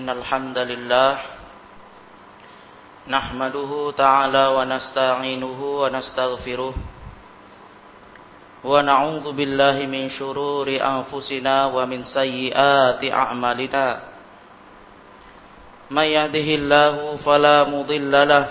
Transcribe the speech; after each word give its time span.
إن 0.00 0.08
الحمد 0.08 0.58
لله 0.58 1.12
نحمده 3.08 3.72
تعالى 3.96 4.44
ونستعينه 4.56 5.60
ونستغفره 5.82 6.74
ونعوذ 8.64 9.26
بالله 9.32 9.76
من 9.94 10.08
شرور 10.08 10.68
أنفسنا 10.72 11.56
ومن 11.76 12.00
سيئات 12.04 13.04
أعمالنا. 13.04 13.86
من 15.90 16.06
يهده 16.16 16.48
الله 16.60 17.16
فلا 17.20 17.68
مضل 17.68 18.14
له 18.32 18.46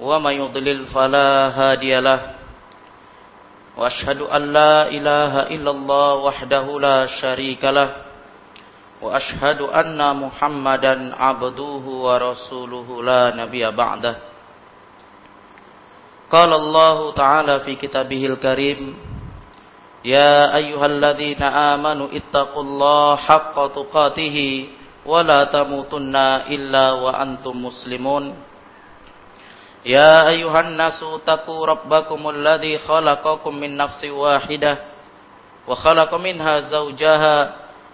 ومن 0.00 0.34
يضلل 0.42 0.80
فلا 0.92 1.30
هادي 1.48 1.96
له. 2.00 2.20
وأشهد 3.76 4.20
أن 4.20 4.42
لا 4.52 4.88
إله 4.88 5.32
إلا 5.56 5.70
الله 5.70 6.14
وحده 6.14 6.66
لا 6.80 6.98
شريك 7.08 7.64
له. 7.64 8.09
وأشهد 9.01 9.61
أن 9.61 9.99
محمدا 10.17 11.15
عبده 11.15 11.85
ورسوله 12.05 12.87
لا 13.03 13.23
نبي 13.35 13.71
بعده 13.71 14.15
قال 16.31 16.51
الله 16.53 16.97
تعالى 17.11 17.59
في 17.59 17.75
كتابه 17.75 18.25
الكريم 18.25 18.97
يا 20.05 20.55
أيها 20.55 20.85
الذين 20.85 21.43
آمنوا 21.43 22.07
اتقوا 22.13 22.63
الله 22.63 23.15
حق 23.15 23.55
تقاته 23.75 24.37
ولا 25.05 25.43
تموتن 25.43 26.15
إلا 26.49 26.85
وأنتم 26.91 27.65
مسلمون 27.65 28.23
يا 29.85 30.27
أيها 30.29 30.59
الناس 30.59 31.03
اتقوا 31.03 31.65
ربكم 31.65 32.29
الذي 32.29 32.77
خلقكم 32.77 33.53
من 33.55 33.77
نفس 33.77 34.01
واحدة 34.05 34.77
وخلق 35.67 36.11
منها 36.15 36.59
زوجها 36.59 37.37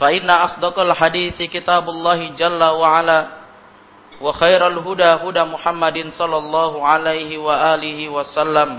فإن 0.00 0.30
أصدق 0.30 0.76
الحديث 0.78 1.42
كتاب 1.42 1.88
الله 1.88 2.28
جل 2.28 2.62
وعلا 2.64 3.26
وخير 4.20 4.66
الهدى 4.66 5.04
هدى 5.24 5.42
محمد 5.44 5.96
صلى 6.08 6.36
الله 6.38 6.72
عليه 6.86 7.38
وآله 7.38 8.08
وسلم 8.08 8.70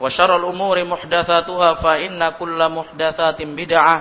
وشر 0.00 0.36
الأمور 0.36 0.84
محدثاتها 0.84 1.74
فإن 1.74 2.28
كل 2.28 2.60
محدثات 2.68 3.38
بدعة 3.42 3.98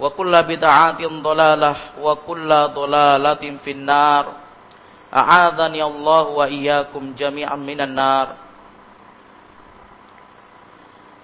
وكل 0.00 0.32
بدعات 0.42 1.00
ضلالة 1.02 1.76
وكل 2.00 2.50
ضلالة 2.74 3.42
في 3.64 3.70
النار 3.70 4.24
أعاذني 5.16 5.82
الله 5.82 6.22
وإياكم 6.22 7.14
جميعا 7.14 7.56
من 7.56 7.80
النار 7.80 8.28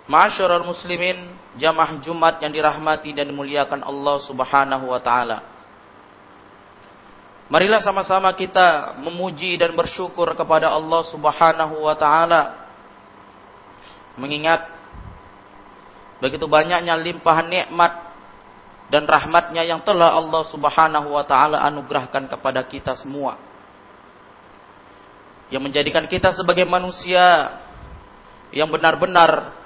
Ma'asyiral 0.09 0.65
muslimin, 0.65 1.37
jamaah 1.58 2.02
Jumat 2.02 2.42
yang 2.42 2.50
dirahmati 2.50 3.14
dan 3.14 3.30
dimuliakan 3.30 3.86
Allah 3.86 4.16
Subhanahu 4.26 4.90
wa 4.90 5.02
taala. 5.02 5.38
Marilah 7.52 7.84
sama-sama 7.86 8.34
kita 8.34 8.98
memuji 8.98 9.60
dan 9.62 9.78
bersyukur 9.78 10.26
kepada 10.34 10.74
Allah 10.74 11.02
Subhanahu 11.06 11.86
wa 11.86 11.94
taala. 11.94 12.66
Mengingat 14.18 14.70
begitu 16.18 16.46
banyaknya 16.50 16.98
limpahan 16.98 17.50
nikmat 17.50 18.14
dan 18.90 19.10
rahmatnya 19.10 19.66
yang 19.66 19.82
telah 19.86 20.18
Allah 20.18 20.42
Subhanahu 20.50 21.14
wa 21.14 21.26
taala 21.26 21.62
anugerahkan 21.66 22.26
kepada 22.30 22.66
kita 22.66 22.98
semua. 22.98 23.38
Yang 25.54 25.70
menjadikan 25.70 26.10
kita 26.10 26.34
sebagai 26.34 26.66
manusia 26.66 27.54
yang 28.50 28.70
benar-benar 28.70 29.63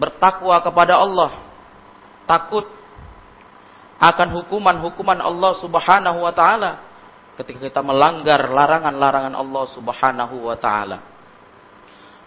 bertakwa 0.00 0.56
kepada 0.64 0.96
Allah, 0.96 1.30
takut 2.24 2.64
akan 4.00 4.28
hukuman-hukuman 4.40 5.20
Allah 5.20 5.52
Subhanahu 5.60 6.24
wa 6.24 6.32
taala 6.32 6.80
ketika 7.36 7.68
kita 7.68 7.80
melanggar 7.84 8.48
larangan-larangan 8.48 9.36
Allah 9.36 9.64
Subhanahu 9.76 10.48
wa 10.48 10.56
taala. 10.56 11.04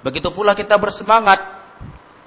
Begitu 0.06 0.29
pula 0.29 0.53
kita 0.53 0.78
bersemangat 0.78 1.41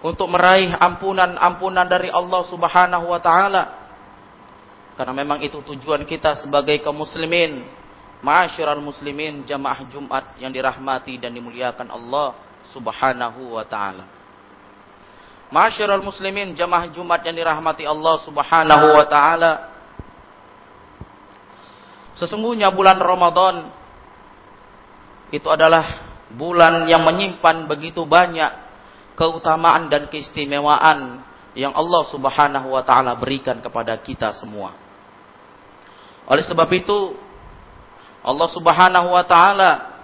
untuk 0.03 0.27
meraih 0.27 0.75
ampunan-ampunan 0.75 1.87
dari 1.87 2.11
Allah 2.11 2.43
Subhanahu 2.51 3.07
wa 3.07 3.21
taala. 3.23 3.63
Karena 4.99 5.13
memang 5.13 5.45
itu 5.45 5.61
tujuan 5.61 6.09
kita 6.09 6.41
sebagai 6.41 6.81
kaum 6.81 6.97
muslimin, 7.05 7.69
ma'asyiral 8.25 8.81
muslimin 8.81 9.45
jamaah 9.45 9.85
Jumat 9.93 10.41
yang 10.41 10.51
dirahmati 10.51 11.21
dan 11.21 11.31
dimuliakan 11.37 11.93
Allah 11.93 12.35
Subhanahu 12.73 13.55
wa 13.55 13.65
taala. 13.69 14.16
Masyarul 15.47 16.03
muslimin 16.03 16.59
jamaah 16.59 16.91
Jumat 16.91 17.23
yang 17.23 17.39
dirahmati 17.39 17.87
Allah 17.87 18.17
Subhanahu 18.27 18.87
wa 18.99 19.07
taala. 19.07 19.53
Sesungguhnya 22.19 22.73
bulan 22.75 22.99
Ramadan 22.99 23.71
itu 25.31 25.47
adalah 25.47 26.03
bulan 26.35 26.91
yang 26.91 27.07
menyimpan 27.07 27.71
begitu 27.71 28.03
banyak 28.03 28.51
keutamaan 29.15 29.87
dan 29.87 30.11
keistimewaan 30.11 31.23
yang 31.55 31.71
Allah 31.73 32.03
Subhanahu 32.11 32.75
wa 32.75 32.83
taala 32.83 33.15
berikan 33.15 33.63
kepada 33.63 33.95
kita 34.03 34.35
semua. 34.35 34.75
Oleh 36.27 36.43
sebab 36.43 36.67
itu 36.75 37.15
Allah 38.27 38.49
Subhanahu 38.51 39.15
wa 39.15 39.23
taala 39.23 39.95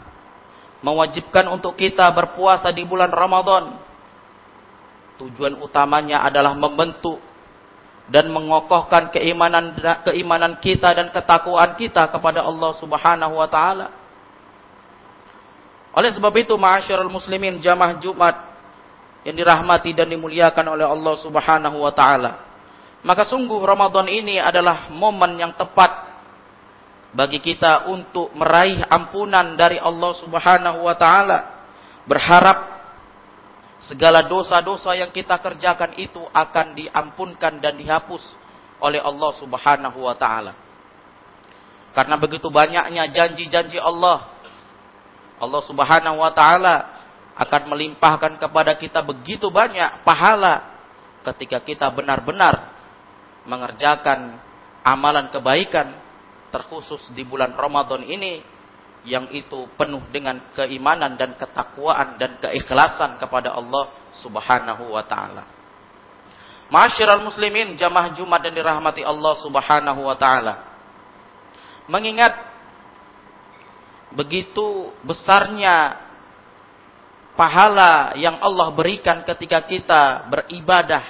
mewajibkan 0.86 1.50
untuk 1.50 1.74
kita 1.74 2.06
berpuasa 2.14 2.70
di 2.70 2.86
bulan 2.86 3.10
Ramadan 3.10 3.74
Tujuan 5.20 5.60
utamanya 5.60 6.24
adalah 6.24 6.56
membentuk 6.56 7.20
dan 8.10 8.28
mengokohkan 8.28 9.12
keimanan 9.14 9.76
keimanan 10.04 10.58
kita 10.58 10.90
dan 10.92 11.08
ketakwaan 11.14 11.78
kita 11.78 12.08
kepada 12.10 12.42
Allah 12.42 12.72
Subhanahu 12.76 13.34
wa 13.38 13.48
taala. 13.48 13.88
Oleh 15.92 16.08
sebab 16.08 16.32
itu, 16.40 16.56
ma'asyiral 16.56 17.12
muslimin 17.12 17.60
jamaah 17.60 18.00
Jumat 18.00 18.36
yang 19.22 19.36
dirahmati 19.36 19.92
dan 19.92 20.08
dimuliakan 20.08 20.66
oleh 20.72 20.86
Allah 20.88 21.14
Subhanahu 21.20 21.76
wa 21.84 21.92
taala. 21.92 22.32
Maka 23.04 23.28
sungguh 23.28 23.60
Ramadan 23.60 24.08
ini 24.08 24.38
adalah 24.38 24.88
momen 24.88 25.36
yang 25.36 25.52
tepat 25.52 26.10
bagi 27.12 27.44
kita 27.44 27.92
untuk 27.92 28.32
meraih 28.32 28.80
ampunan 28.88 29.52
dari 29.54 29.76
Allah 29.76 30.12
Subhanahu 30.16 30.88
wa 30.88 30.96
taala. 30.96 31.38
Berharap 32.08 32.71
segala 33.86 34.22
dosa-dosa 34.26 34.94
yang 34.94 35.10
kita 35.10 35.38
kerjakan 35.42 35.98
itu 35.98 36.22
akan 36.30 36.78
diampunkan 36.78 37.58
dan 37.58 37.74
dihapus 37.74 38.22
oleh 38.78 39.02
Allah 39.02 39.30
Subhanahu 39.38 39.98
wa 40.06 40.14
taala. 40.14 40.54
Karena 41.92 42.16
begitu 42.16 42.48
banyaknya 42.48 43.10
janji-janji 43.10 43.78
Allah. 43.78 44.30
Allah 45.42 45.62
Subhanahu 45.66 46.22
wa 46.22 46.30
taala 46.30 46.76
akan 47.34 47.62
melimpahkan 47.74 48.38
kepada 48.38 48.76
kita 48.76 49.00
begitu 49.02 49.48
banyak 49.48 50.04
pahala 50.06 50.68
ketika 51.26 51.58
kita 51.62 51.86
benar-benar 51.90 52.70
mengerjakan 53.48 54.38
amalan 54.86 55.30
kebaikan 55.30 55.96
terkhusus 56.54 57.00
di 57.16 57.24
bulan 57.24 57.56
Ramadan 57.56 58.04
ini 58.04 58.44
yang 59.02 59.26
itu 59.34 59.66
penuh 59.74 60.02
dengan 60.14 60.38
keimanan 60.54 61.18
dan 61.18 61.34
ketakwaan 61.34 62.22
dan 62.22 62.38
keikhlasan 62.38 63.18
kepada 63.18 63.50
Allah 63.50 63.90
Subhanahu 64.22 64.94
wa 64.94 65.02
taala. 65.02 65.42
Masyiral 66.70 67.20
muslimin 67.20 67.74
jamaah 67.74 68.14
Jumat 68.14 68.46
dan 68.46 68.54
dirahmati 68.54 69.02
Allah 69.02 69.34
Subhanahu 69.42 70.06
wa 70.06 70.16
taala. 70.16 70.54
Mengingat 71.90 72.32
begitu 74.14 74.94
besarnya 75.02 75.98
pahala 77.34 78.14
yang 78.14 78.38
Allah 78.38 78.70
berikan 78.70 79.26
ketika 79.26 79.66
kita 79.66 80.30
beribadah 80.30 81.04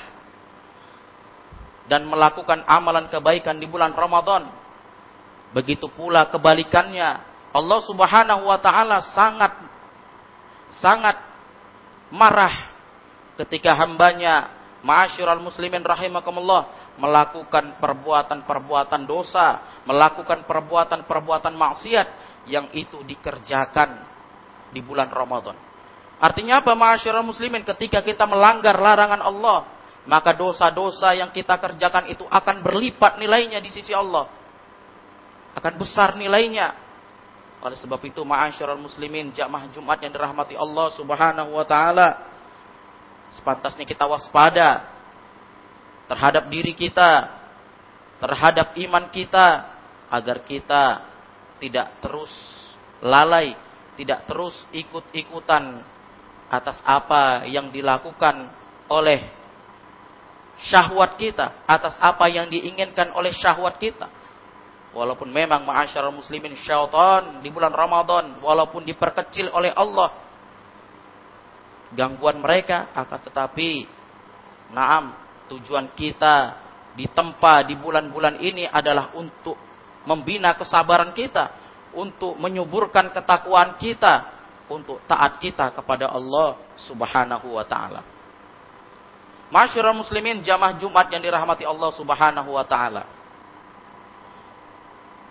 dan 1.93 2.09
melakukan 2.09 2.65
amalan 2.65 3.11
kebaikan 3.13 3.61
di 3.61 3.69
bulan 3.69 3.93
Ramadan. 3.93 4.49
Begitu 5.53 5.93
pula 5.93 6.33
kebalikannya 6.33 7.32
Allah 7.53 7.81
Subhanahu 7.85 8.49
wa 8.49 8.59
taala 8.59 9.05
sangat 9.13 9.53
sangat 10.81 11.21
marah 12.09 12.73
ketika 13.37 13.77
hambanya 13.77 14.63
Ma'asyiral 14.83 15.39
muslimin 15.39 15.79
rahimakumullah, 15.87 16.95
melakukan 16.99 17.79
perbuatan-perbuatan 17.79 19.07
dosa, 19.07 19.79
melakukan 19.87 20.43
perbuatan-perbuatan 20.43 21.55
maksiat 21.55 22.09
yang 22.51 22.67
itu 22.75 22.99
dikerjakan 23.07 24.03
di 24.75 24.83
bulan 24.83 25.07
Ramadan. 25.07 25.55
Artinya 26.19 26.67
apa 26.67 26.75
ma'asyiral 26.75 27.23
muslimin 27.23 27.63
ketika 27.63 28.03
kita 28.03 28.27
melanggar 28.27 28.75
larangan 28.75 29.23
Allah, 29.23 29.71
maka 30.03 30.35
dosa-dosa 30.35 31.15
yang 31.15 31.31
kita 31.31 31.63
kerjakan 31.63 32.11
itu 32.11 32.27
akan 32.27 32.67
berlipat 32.67 33.23
nilainya 33.23 33.63
di 33.63 33.71
sisi 33.71 33.95
Allah. 33.95 34.27
Akan 35.55 35.79
besar 35.79 36.19
nilainya. 36.19 36.75
Oleh 37.63 37.79
sebab 37.79 38.03
itu 38.03 38.21
ma'asyiral 38.27 38.79
muslimin 38.79 39.31
jamaah 39.31 39.71
Jumat 39.71 40.03
yang 40.03 40.11
dirahmati 40.11 40.59
Allah 40.59 40.91
Subhanahu 40.99 41.55
wa 41.55 41.63
taala 41.63 42.33
Sepantasnya 43.33 43.89
kita 43.89 44.05
waspada 44.05 44.93
terhadap 46.05 46.53
diri 46.53 46.77
kita, 46.77 47.33
terhadap 48.21 48.77
iman 48.77 49.09
kita, 49.09 49.73
agar 50.13 50.45
kita 50.45 51.09
tidak 51.57 51.97
terus 52.05 52.33
lalai, 53.01 53.57
tidak 53.97 54.29
terus 54.29 54.53
ikut-ikutan 54.77 55.81
atas 56.53 56.77
apa 56.85 57.49
yang 57.49 57.73
dilakukan 57.73 58.53
oleh 58.93 59.25
syahwat 60.69 61.17
kita, 61.17 61.65
atas 61.65 61.97
apa 61.97 62.29
yang 62.29 62.53
diinginkan 62.53 63.17
oleh 63.17 63.33
syahwat 63.33 63.81
kita. 63.81 64.13
Walaupun 64.93 65.33
memang 65.33 65.65
ma'asyarul 65.65 66.21
muslimin 66.21 66.53
syaitan 66.61 67.41
di 67.41 67.49
bulan 67.49 67.73
Ramadan, 67.73 68.37
walaupun 68.45 68.85
diperkecil 68.85 69.49
oleh 69.49 69.73
Allah, 69.73 70.13
gangguan 71.97 72.41
mereka 72.41 72.93
akan 72.93 73.21
tetapi 73.25 73.89
naam 74.73 75.17
tujuan 75.49 75.93
kita 75.97 76.61
ditempa 76.93 77.65
di 77.65 77.77
bulan-bulan 77.77 78.37
ini 78.41 78.69
adalah 78.69 79.17
untuk 79.17 79.57
membina 80.05 80.53
kesabaran 80.57 81.17
kita 81.17 81.73
untuk 81.93 82.37
menyuburkan 82.41 83.13
ketakwaan 83.13 83.77
kita 83.77 84.29
untuk 84.69 85.05
taat 85.05 85.37
kita 85.37 85.69
kepada 85.73 86.09
Allah 86.09 86.57
Subhanahu 86.89 87.61
wa 87.61 87.65
taala. 87.65 88.01
Masyurul 89.53 90.01
muslimin 90.01 90.41
jamaah 90.41 90.81
Jumat 90.81 91.13
yang 91.13 91.21
dirahmati 91.21 91.69
Allah 91.69 91.93
Subhanahu 91.93 92.57
wa 92.57 92.65
taala. 92.65 93.05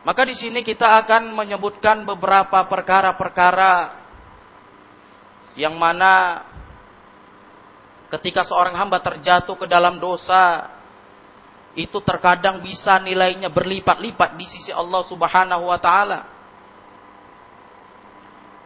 Maka 0.01 0.25
di 0.25 0.33
sini 0.33 0.65
kita 0.65 0.97
akan 1.05 1.37
menyebutkan 1.37 2.01
beberapa 2.01 2.65
perkara-perkara 2.65 4.01
yang 5.53 5.77
mana 5.77 6.41
ketika 8.09 8.41
seorang 8.41 8.73
hamba 8.73 8.97
terjatuh 8.97 9.53
ke 9.53 9.69
dalam 9.69 10.01
dosa, 10.01 10.73
itu 11.77 12.01
terkadang 12.01 12.65
bisa 12.65 12.97
nilainya 12.97 13.47
berlipat-lipat 13.53 14.35
di 14.35 14.45
sisi 14.49 14.73
Allah 14.73 15.05
Subhanahu 15.05 15.69
wa 15.69 15.77
taala. 15.77 16.19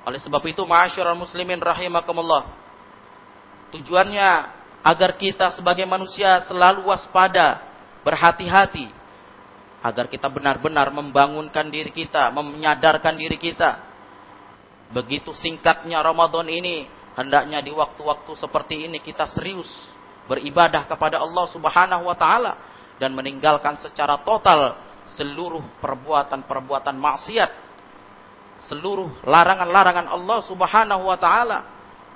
Oleh 0.08 0.22
sebab 0.22 0.42
itu, 0.48 0.64
ma'asyiral 0.64 1.18
muslimin 1.18 1.60
rahimakumullah. 1.60 2.48
Tujuannya 3.76 4.30
agar 4.86 5.18
kita 5.18 5.52
sebagai 5.52 5.84
manusia 5.84 6.46
selalu 6.48 6.88
waspada, 6.88 7.60
berhati-hati 8.06 9.05
agar 9.86 10.10
kita 10.10 10.26
benar-benar 10.34 10.90
membangunkan 10.90 11.70
diri 11.70 11.94
kita, 11.94 12.34
menyadarkan 12.34 13.14
diri 13.14 13.38
kita. 13.38 13.94
Begitu 14.90 15.30
singkatnya 15.38 16.02
Ramadan 16.02 16.50
ini, 16.50 16.90
Hendaknya 17.16 17.64
di 17.64 17.72
waktu-waktu 17.72 18.36
seperti 18.36 18.92
ini 18.92 19.00
kita 19.00 19.24
serius 19.32 19.72
beribadah 20.28 20.84
kepada 20.84 21.24
Allah 21.24 21.48
Subhanahu 21.48 22.12
wa 22.12 22.16
taala 22.20 22.60
dan 23.00 23.16
meninggalkan 23.16 23.80
secara 23.80 24.20
total 24.20 24.76
seluruh 25.16 25.64
perbuatan-perbuatan 25.80 26.92
maksiat, 27.00 27.52
seluruh 28.68 29.24
larangan-larangan 29.24 30.12
Allah 30.12 30.40
Subhanahu 30.44 31.08
wa 31.08 31.16
taala. 31.16 31.60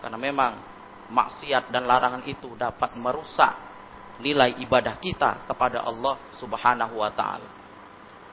Karena 0.04 0.19
memang 0.19 0.51
maksiat 1.07 1.71
dan 1.71 1.88
larangan 1.88 2.27
itu 2.27 2.51
dapat 2.60 2.92
merusak 3.00 3.56
nilai 4.19 4.60
ibadah 4.60 5.00
kita 5.00 5.48
kepada 5.48 5.88
Allah 5.88 6.19
Subhanahu 6.36 7.00
wa 7.00 7.12
taala. 7.16 7.59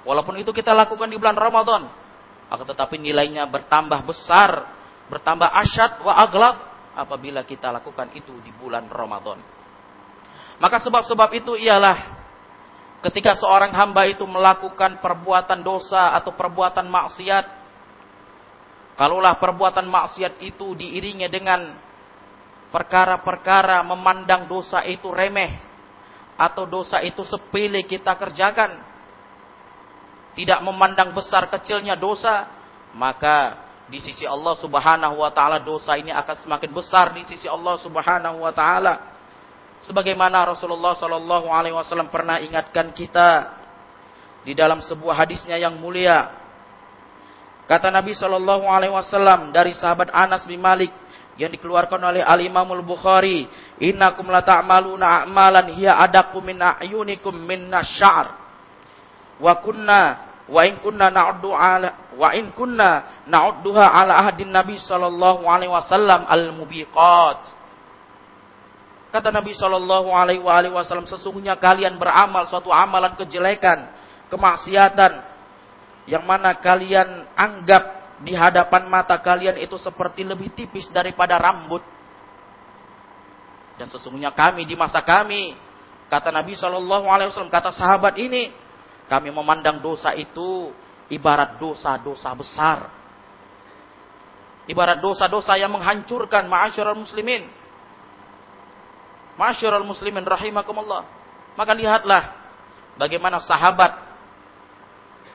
Walaupun 0.06 0.38
itu 0.38 0.54
kita 0.54 0.70
lakukan 0.70 1.10
di 1.10 1.18
bulan 1.18 1.34
Ramadan, 1.34 1.90
akan 2.46 2.64
tetapi 2.64 3.02
nilainya 3.02 3.50
bertambah 3.50 4.06
besar 4.06 4.76
bertambah 5.06 5.46
asyad 5.46 6.02
wa 6.02 6.14
aglaf 6.18 6.56
apabila 6.98 7.46
kita 7.46 7.70
lakukan 7.70 8.10
itu 8.14 8.34
di 8.42 8.50
bulan 8.54 8.90
Ramadan. 8.90 9.38
Maka 10.56 10.80
sebab-sebab 10.80 11.30
itu 11.36 11.52
ialah 11.54 12.16
ketika 13.04 13.36
seorang 13.36 13.70
hamba 13.76 14.08
itu 14.08 14.24
melakukan 14.24 14.98
perbuatan 14.98 15.60
dosa 15.60 16.16
atau 16.16 16.32
perbuatan 16.32 16.88
maksiat, 16.88 17.44
kalaulah 18.96 19.36
perbuatan 19.36 19.84
maksiat 19.84 20.40
itu 20.40 20.72
diiringi 20.74 21.28
dengan 21.28 21.76
perkara-perkara 22.72 23.84
memandang 23.84 24.48
dosa 24.48 24.82
itu 24.82 25.12
remeh 25.12 25.60
atau 26.36 26.64
dosa 26.64 27.04
itu 27.04 27.20
sepele 27.20 27.84
kita 27.84 28.16
kerjakan, 28.16 28.80
tidak 30.36 30.60
memandang 30.60 31.16
besar 31.16 31.48
kecilnya 31.48 31.96
dosa, 31.96 32.44
maka 32.92 33.66
di 33.88 34.02
sisi 34.02 34.28
Allah 34.28 34.52
Subhanahu 34.58 35.24
wa 35.24 35.30
taala 35.30 35.62
dosa 35.62 35.94
ini 35.96 36.12
akan 36.12 36.36
semakin 36.42 36.70
besar 36.74 37.14
di 37.16 37.24
sisi 37.24 37.48
Allah 37.48 37.80
Subhanahu 37.80 38.44
wa 38.44 38.52
taala. 38.52 39.16
Sebagaimana 39.80 40.44
Rasulullah 40.44 40.98
sallallahu 40.98 41.48
alaihi 41.48 41.76
wasallam 41.76 42.10
pernah 42.10 42.42
ingatkan 42.42 42.90
kita 42.90 43.54
di 44.42 44.52
dalam 44.52 44.82
sebuah 44.82 45.24
hadisnya 45.24 45.56
yang 45.56 45.78
mulia. 45.78 46.34
Kata 47.70 47.90
Nabi 47.90 48.12
sallallahu 48.14 48.66
alaihi 48.66 48.94
wasallam 48.94 49.54
dari 49.54 49.72
sahabat 49.72 50.10
Anas 50.10 50.42
bin 50.44 50.58
Malik 50.58 50.90
yang 51.38 51.52
dikeluarkan 51.52 52.00
oleh 52.02 52.26
Al 52.26 52.42
Imam 52.42 52.66
Al 52.66 52.82
Bukhari, 52.82 53.46
"Innakum 53.78 54.26
la 54.26 54.42
ta'maluna 54.42 55.24
a'malan 55.24 55.70
hiya 55.76 56.00
adakum 56.02 56.42
min 56.42 56.58
a'yunikum 56.58 57.34
min 57.36 57.70
nasyar." 57.70 58.34
Wa 59.38 59.60
kunna 59.60 60.25
wa 60.46 60.62
in 60.62 60.78
kunna 60.78 61.10
na'uddu 61.10 61.50
ala 61.50 62.14
wa 62.14 62.30
in 62.30 62.54
kunna 62.54 63.22
na'udduha 63.26 63.82
ala 63.82 64.22
ahadin 64.22 64.50
Nabi 64.50 64.78
sallallahu 64.78 65.42
alaihi 65.46 65.70
wasallam 65.70 66.22
al-mubiqat. 66.26 67.40
Kata 69.10 69.28
Nabi 69.34 69.54
sallallahu 69.54 70.12
alaihi 70.12 70.42
wasallam 70.70 71.08
sesungguhnya 71.08 71.58
kalian 71.58 71.98
beramal 71.98 72.46
suatu 72.46 72.70
amalan 72.70 73.18
kejelekan, 73.18 73.90
kemaksiatan 74.30 75.24
yang 76.06 76.22
mana 76.22 76.54
kalian 76.62 77.26
anggap 77.34 77.96
di 78.22 78.32
hadapan 78.32 78.88
mata 78.88 79.18
kalian 79.20 79.60
itu 79.60 79.76
seperti 79.76 80.22
lebih 80.24 80.54
tipis 80.54 80.88
daripada 80.88 81.36
rambut. 81.36 81.82
Dan 83.76 83.92
sesungguhnya 83.92 84.32
kami 84.32 84.64
di 84.64 84.72
masa 84.72 85.04
kami, 85.04 85.52
kata 86.08 86.32
Nabi 86.32 86.56
Shallallahu 86.56 87.06
Alaihi 87.12 87.28
Wasallam, 87.28 87.52
kata 87.52 87.76
sahabat 87.76 88.16
ini, 88.16 88.48
kami 89.06 89.30
memandang 89.30 89.78
dosa 89.78 90.14
itu 90.18 90.74
ibarat 91.10 91.62
dosa-dosa 91.62 92.30
besar. 92.34 92.78
Ibarat 94.66 94.98
dosa-dosa 94.98 95.54
yang 95.54 95.70
menghancurkan 95.70 96.50
ma'asyiral 96.50 96.98
muslimin. 96.98 97.46
Ma'asyiral 99.38 99.86
muslimin 99.86 100.26
rahimakumullah. 100.26 101.06
Maka 101.54 101.70
lihatlah 101.70 102.34
bagaimana 102.98 103.38
sahabat 103.38 103.94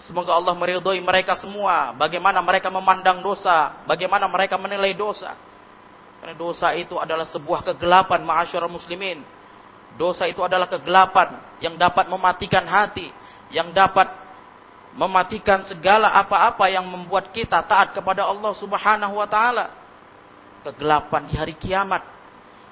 semoga 0.04 0.36
Allah 0.36 0.52
meridhoi 0.52 1.00
mereka 1.00 1.40
semua, 1.40 1.96
bagaimana 1.96 2.44
mereka 2.44 2.68
memandang 2.68 3.24
dosa, 3.24 3.80
bagaimana 3.88 4.28
mereka 4.28 4.60
menilai 4.60 4.92
dosa. 4.92 5.40
Karena 6.20 6.36
dosa 6.36 6.76
itu 6.76 7.00
adalah 7.00 7.26
sebuah 7.32 7.72
kegelapan 7.72 8.22
ma'asyiral 8.28 8.70
muslimin. 8.70 9.24
Dosa 9.96 10.28
itu 10.28 10.44
adalah 10.44 10.68
kegelapan 10.68 11.40
yang 11.64 11.80
dapat 11.80 12.12
mematikan 12.12 12.68
hati, 12.68 13.10
yang 13.52 13.76
dapat 13.76 14.08
mematikan 14.96 15.64
segala 15.64 16.12
apa-apa 16.20 16.68
yang 16.68 16.84
membuat 16.84 17.32
kita 17.32 17.64
taat 17.64 17.96
kepada 17.96 18.28
Allah 18.28 18.52
Subhanahu 18.56 19.20
wa 19.20 19.28
taala. 19.28 19.72
Kegelapan 20.62 21.26
di 21.26 21.36
hari 21.40 21.56
kiamat, 21.58 22.06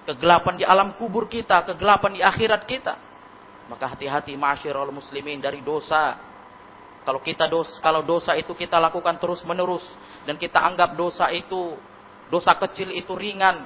kegelapan 0.06 0.60
di 0.60 0.66
alam 0.68 0.94
kubur 1.00 1.26
kita, 1.26 1.64
kegelapan 1.74 2.20
di 2.20 2.22
akhirat 2.22 2.64
kita. 2.68 2.94
Maka 3.70 3.86
hati-hati 3.96 4.34
masyarul 4.34 4.94
muslimin 4.94 5.42
dari 5.42 5.62
dosa. 5.62 6.18
Kalau 7.06 7.24
kita 7.24 7.50
dos, 7.50 7.80
kalau 7.82 8.06
dosa 8.06 8.38
itu 8.38 8.54
kita 8.54 8.78
lakukan 8.78 9.18
terus-menerus 9.18 9.82
dan 10.28 10.38
kita 10.38 10.62
anggap 10.62 10.94
dosa 10.94 11.32
itu 11.34 11.74
dosa 12.30 12.54
kecil 12.60 12.94
itu 12.94 13.10
ringan, 13.18 13.66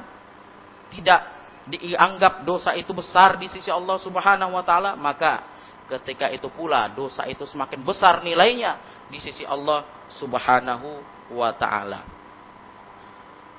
tidak 0.95 1.27
dianggap 1.67 2.47
dosa 2.47 2.75
itu 2.75 2.91
besar 2.95 3.35
di 3.35 3.51
sisi 3.51 3.67
Allah 3.67 3.99
Subhanahu 3.99 4.55
wa 4.55 4.63
taala, 4.63 4.95
maka 4.95 5.52
ketika 5.89 6.31
itu 6.31 6.47
pula 6.47 6.87
dosa 6.91 7.27
itu 7.27 7.43
semakin 7.43 7.83
besar 7.83 8.23
nilainya 8.23 9.05
di 9.11 9.19
sisi 9.19 9.43
Allah 9.43 9.83
Subhanahu 10.15 11.03
wa 11.35 11.51
taala. 11.55 12.05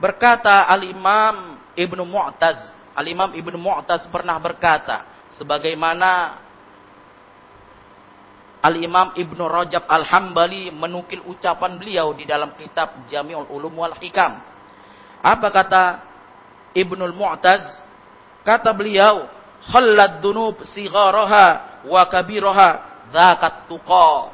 Berkata 0.00 0.66
Al-Imam 0.66 1.58
Ibnu 1.78 2.02
Mu'taz 2.02 2.74
Al-Imam 2.94 3.34
Ibnu 3.34 3.58
Mu'taz 3.58 4.06
pernah 4.06 4.38
berkata, 4.38 5.26
sebagaimana 5.34 6.38
Al-Imam 8.62 9.12
Ibnu 9.18 9.44
Rajab 9.44 9.84
Al-Hambali 9.90 10.70
menukil 10.70 11.20
ucapan 11.26 11.76
beliau 11.76 12.14
di 12.16 12.24
dalam 12.24 12.54
kitab 12.54 13.04
Jami'ul 13.10 13.50
Ulum 13.50 13.76
wal 13.76 13.98
Hikam. 13.98 14.40
Apa 15.20 15.48
kata 15.50 15.84
Ibnu 16.72 17.02
Mu'taz? 17.12 17.82
Kata 18.46 18.70
beliau, 18.72 19.26
"Khallad 19.68 20.22
dunub 20.22 20.62
sigharaha 20.64 21.73
wa 21.88 22.02
kabiraha 22.08 22.68
zakat 23.12 23.68
tuqa." 23.68 24.32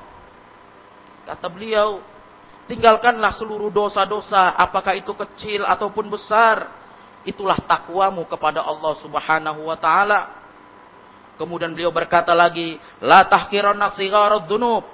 Kata 1.30 1.46
beliau, 1.46 2.02
tinggalkanlah 2.66 3.30
seluruh 3.38 3.70
dosa-dosa, 3.70 4.58
apakah 4.58 4.98
itu 4.98 5.14
kecil 5.14 5.62
ataupun 5.62 6.10
besar. 6.10 6.66
Itulah 7.22 7.60
takwamu 7.68 8.24
kepada 8.24 8.64
Allah 8.64 8.96
Subhanahu 8.98 9.68
wa 9.68 9.76
taala. 9.76 10.40
Kemudian 11.36 11.72
beliau 11.72 11.92
berkata 11.92 12.36
lagi, 12.36 12.76
La 13.00 13.24
tahkiranna 13.28 13.92
sigharad 13.94 14.44
dhunub, 14.48 14.84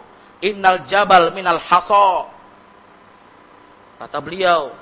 innal 0.44 0.84
jabal 0.84 1.32
minal 1.32 1.58
haso. 1.58 2.30
Kata 3.96 4.18
beliau, 4.20 4.76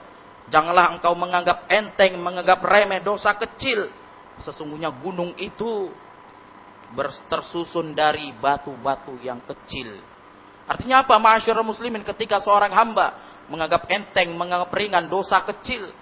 janganlah 0.51 0.99
engkau 0.99 1.15
menganggap 1.15 1.71
enteng, 1.71 2.19
menganggap 2.19 2.61
remeh 2.61 3.01
dosa 3.01 3.33
kecil. 3.39 3.89
Sesungguhnya 4.43 4.91
gunung 4.91 5.33
itu 5.39 5.89
tersusun 7.29 7.93
dari 7.93 8.33
batu-batu 8.39 9.19
yang 9.21 9.43
kecil. 9.45 9.99
Artinya 10.65 11.05
apa? 11.05 11.21
Masyarakat 11.21 11.67
muslimin 11.67 12.07
ketika 12.07 12.41
seorang 12.41 12.73
hamba 12.73 13.19
menganggap 13.53 13.85
enteng, 13.93 14.33
menganggap 14.33 14.73
ringan 14.73 15.11
dosa 15.11 15.45
kecil. 15.45 15.93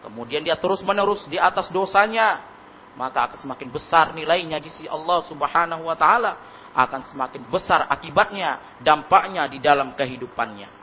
Kemudian 0.00 0.40
dia 0.40 0.56
terus 0.56 0.80
menerus 0.80 1.28
di 1.28 1.36
atas 1.36 1.68
dosanya 1.68 2.50
maka 2.98 3.30
akan 3.30 3.38
semakin 3.38 3.68
besar 3.70 4.10
nilainya 4.16 4.58
di 4.58 4.72
sisi 4.72 4.90
Allah 4.90 5.22
Subhanahu 5.26 5.86
wa 5.86 5.94
taala, 5.94 6.36
akan 6.74 7.00
semakin 7.10 7.42
besar 7.46 7.86
akibatnya, 7.86 8.80
dampaknya 8.82 9.46
di 9.46 9.62
dalam 9.62 9.94
kehidupannya. 9.94 10.80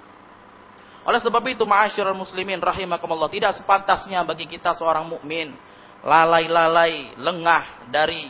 Oleh 1.08 1.20
sebab 1.24 1.40
itu, 1.48 1.64
ma'asyiral 1.64 2.16
muslimin 2.16 2.60
rahimakumullah, 2.60 3.32
tidak 3.32 3.56
sepantasnya 3.56 4.24
bagi 4.28 4.44
kita 4.48 4.76
seorang 4.76 5.08
mukmin 5.08 5.56
lalai-lalai, 6.04 7.16
lengah 7.16 7.90
dari 7.92 8.28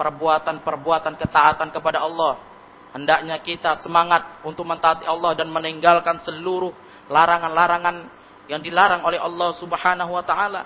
perbuatan-perbuatan 0.00 1.20
ketaatan 1.20 1.68
kepada 1.68 2.00
Allah. 2.00 2.40
Hendaknya 2.96 3.36
kita 3.44 3.84
semangat 3.84 4.40
untuk 4.48 4.64
mentaati 4.64 5.04
Allah 5.04 5.36
dan 5.36 5.52
meninggalkan 5.52 6.24
seluruh 6.24 6.72
larangan-larangan 7.12 8.08
yang 8.48 8.64
dilarang 8.64 9.04
oleh 9.04 9.20
Allah 9.20 9.52
Subhanahu 9.60 10.16
wa 10.16 10.24
taala 10.24 10.62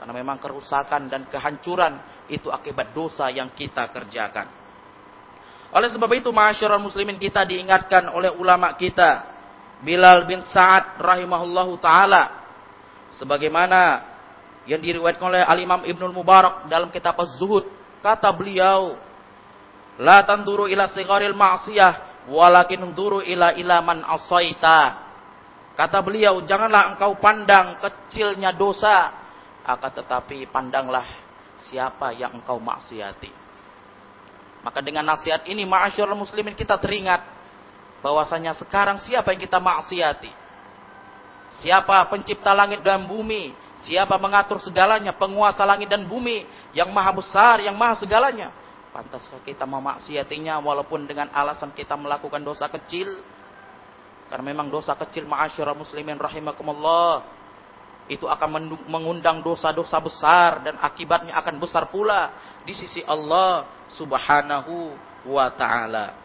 karena 0.00 0.18
memang 0.18 0.42
kerusakan 0.42 1.06
dan 1.06 1.30
kehancuran 1.30 2.26
itu 2.26 2.50
akibat 2.50 2.90
dosa 2.90 3.30
yang 3.30 3.54
kita 3.54 3.86
kerjakan. 3.94 4.50
Oleh 5.70 5.88
sebab 5.88 6.10
itu, 6.18 6.34
masyarakat 6.34 6.82
muslimin 6.82 7.16
kita 7.16 7.46
diingatkan 7.46 8.10
oleh 8.10 8.34
ulama 8.34 8.74
kita, 8.74 9.30
Bilal 9.86 10.26
bin 10.26 10.42
Sa'ad 10.50 10.98
rahimahullahu 10.98 11.78
taala 11.78 12.42
sebagaimana 13.14 14.10
yang 14.66 14.82
diriwayatkan 14.82 15.26
oleh 15.26 15.42
Al-Imam 15.42 15.82
Ibnul 15.86 16.14
Mubarak 16.14 16.66
dalam 16.66 16.90
kitab 16.90 17.18
Az-Zuhud, 17.18 17.66
kata 18.02 18.28
beliau, 18.34 18.98
"La 20.02 20.26
tanduru 20.26 20.66
ila 20.66 20.90
sigharil 20.90 21.32
ma'siyah, 21.32 22.26
walakin 22.28 22.82
tanduru 22.82 23.22
ila 23.22 23.54
ilaman 23.54 24.02
asaita." 24.02 25.00
Kata 25.72 26.04
beliau, 26.04 26.44
janganlah 26.44 26.92
engkau 26.92 27.16
pandang 27.16 27.80
kecilnya 27.80 28.52
dosa, 28.52 29.14
akan 29.64 29.90
tetapi 29.94 30.50
pandanglah 30.52 31.06
siapa 31.64 32.12
yang 32.12 32.36
engkau 32.36 32.60
maksiati. 32.60 33.32
Maka 34.62 34.78
dengan 34.78 35.06
nasihat 35.06 35.42
ini 35.50 35.66
ma'asyarul 35.66 36.18
muslimin 36.18 36.54
kita 36.54 36.78
teringat 36.78 37.22
bahwasanya 38.02 38.54
sekarang 38.58 39.02
siapa 39.02 39.34
yang 39.34 39.42
kita 39.42 39.58
maksiati? 39.58 40.30
Siapa 41.62 42.06
pencipta 42.08 42.54
langit 42.54 42.80
dan 42.82 43.06
bumi? 43.06 43.54
Siapa 43.82 44.14
mengatur 44.14 44.62
segalanya, 44.62 45.10
penguasa 45.14 45.66
langit 45.66 45.90
dan 45.90 46.06
bumi 46.06 46.46
yang 46.70 46.90
maha 46.94 47.10
besar, 47.10 47.58
yang 47.58 47.74
maha 47.74 47.98
segalanya? 47.98 48.54
Pantaskah 48.94 49.42
kita 49.42 49.66
memaksiatinya 49.66 50.60
walaupun 50.62 51.08
dengan 51.08 51.32
alasan 51.34 51.74
kita 51.74 51.98
melakukan 51.98 52.44
dosa 52.44 52.70
kecil? 52.70 53.18
Karena 54.30 54.44
memang 54.54 54.70
dosa 54.70 54.94
kecil 54.94 55.26
ma'asyarul 55.26 55.82
muslimin 55.82 56.16
rahimakumullah 56.16 57.42
itu 58.10 58.26
akan 58.26 58.82
mengundang 58.90 59.40
dosa-dosa 59.46 59.98
besar 60.02 60.50
dan 60.66 60.74
akibatnya 60.82 61.38
akan 61.38 61.54
besar 61.62 61.86
pula 61.86 62.34
di 62.66 62.74
sisi 62.74 63.00
Allah 63.06 63.66
Subhanahu 63.94 64.94
wa 65.30 65.46
taala. 65.54 66.18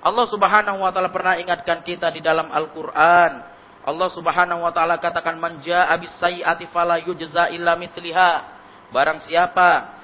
Allah 0.00 0.26
Subhanahu 0.32 0.80
wa 0.80 0.88
taala 0.88 1.12
pernah 1.12 1.36
ingatkan 1.36 1.84
kita 1.84 2.08
di 2.08 2.24
dalam 2.24 2.48
Al-Qur'an. 2.48 3.32
Allah 3.80 4.08
Subhanahu 4.12 4.60
wa 4.60 4.72
taala 4.72 5.00
katakan 5.00 5.40
man 5.40 5.56
jaa'a 5.64 5.96
bis-sayyi'ati 5.96 6.68
fala 6.68 7.00
yujza 7.00 7.48
illa 7.52 7.72
mithliha. 7.80 8.60
Barang 8.92 9.22
siapa 9.24 9.96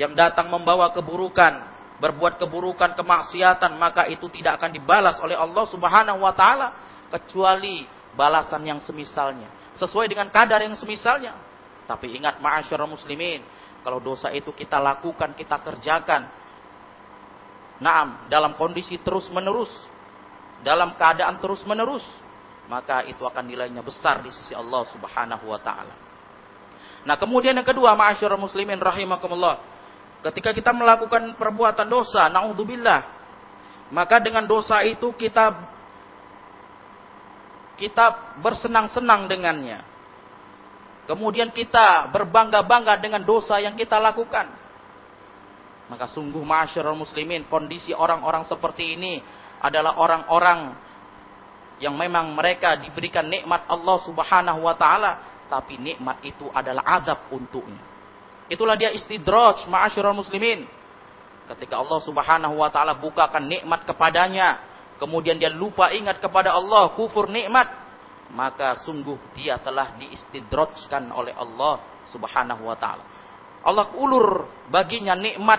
yang 0.00 0.16
datang 0.16 0.48
membawa 0.48 0.88
keburukan, 0.94 1.66
berbuat 2.00 2.40
keburukan, 2.40 2.96
kemaksiatan, 2.96 3.76
maka 3.76 4.08
itu 4.08 4.24
tidak 4.32 4.56
akan 4.56 4.70
dibalas 4.72 5.20
oleh 5.20 5.36
Allah 5.36 5.64
Subhanahu 5.68 6.24
wa 6.24 6.32
taala 6.32 6.72
kecuali 7.12 7.84
balasan 8.16 8.64
yang 8.64 8.80
semisalnya. 8.80 9.52
Sesuai 9.76 10.08
dengan 10.08 10.32
kadar 10.32 10.64
yang 10.64 10.74
semisalnya. 10.78 11.36
Tapi 11.84 12.16
ingat 12.16 12.38
ma'asyara 12.38 12.86
muslimin. 12.86 13.42
Kalau 13.82 13.98
dosa 13.98 14.30
itu 14.30 14.54
kita 14.54 14.78
lakukan, 14.78 15.34
kita 15.34 15.58
kerjakan. 15.60 16.30
Naam, 17.80 18.28
dalam 18.30 18.54
kondisi 18.54 19.00
terus 19.00 19.26
menerus. 19.32 19.72
Dalam 20.62 20.94
keadaan 20.94 21.40
terus 21.42 21.64
menerus. 21.66 22.04
Maka 22.70 23.02
itu 23.10 23.26
akan 23.26 23.50
nilainya 23.50 23.82
besar 23.82 24.22
di 24.22 24.30
sisi 24.30 24.54
Allah 24.54 24.86
subhanahu 24.94 25.50
wa 25.50 25.58
ta'ala. 25.58 25.94
Nah 27.02 27.18
kemudian 27.18 27.58
yang 27.58 27.66
kedua 27.66 27.98
ma'asyara 27.98 28.38
muslimin 28.38 28.78
rahimakumullah. 28.78 29.58
Ketika 30.22 30.54
kita 30.54 30.70
melakukan 30.70 31.34
perbuatan 31.34 31.90
dosa, 31.90 32.30
na'udzubillah. 32.30 33.18
Maka 33.90 34.22
dengan 34.22 34.46
dosa 34.46 34.86
itu 34.86 35.10
kita 35.18 35.50
kita 37.74 38.38
bersenang-senang 38.38 39.26
dengannya. 39.26 39.82
Kemudian 41.10 41.50
kita 41.50 42.12
berbangga-bangga 42.14 43.00
dengan 43.02 43.24
dosa 43.26 43.58
yang 43.58 43.74
kita 43.74 43.98
lakukan. 43.98 44.46
Maka 45.90 46.06
sungguh 46.06 46.44
masyarakat 46.44 46.94
muslimin, 46.94 47.50
kondisi 47.50 47.90
orang-orang 47.90 48.46
seperti 48.46 48.94
ini 48.94 49.18
adalah 49.58 49.98
orang-orang 49.98 50.76
yang 51.80 51.96
memang 51.96 52.36
mereka 52.36 52.76
diberikan 52.76 53.24
nikmat 53.26 53.64
Allah 53.66 53.96
subhanahu 54.04 54.60
wa 54.68 54.76
ta'ala. 54.76 55.12
Tapi 55.50 55.82
nikmat 55.82 56.22
itu 56.22 56.46
adalah 56.54 56.86
azab 57.00 57.32
untuknya. 57.34 57.82
Itulah 58.46 58.78
dia 58.78 58.94
istidraj 58.94 59.66
masyarakat 59.66 60.14
muslimin. 60.14 60.62
Ketika 61.50 61.82
Allah 61.82 61.98
subhanahu 62.04 62.62
wa 62.62 62.70
ta'ala 62.70 62.94
bukakan 62.94 63.50
nikmat 63.50 63.82
kepadanya 63.82 64.70
kemudian 65.00 65.40
dia 65.40 65.48
lupa 65.48 65.88
ingat 65.96 66.20
kepada 66.20 66.52
Allah, 66.52 66.92
kufur 66.92 67.32
nikmat, 67.32 67.72
maka 68.36 68.76
sungguh 68.84 69.16
dia 69.32 69.56
telah 69.56 69.96
diistidrojkan 69.96 71.08
oleh 71.16 71.32
Allah 71.32 71.80
Subhanahu 72.12 72.68
wa 72.68 72.76
taala. 72.76 73.02
Allah 73.64 73.88
ulur 73.96 74.44
baginya 74.68 75.16
nikmat, 75.16 75.58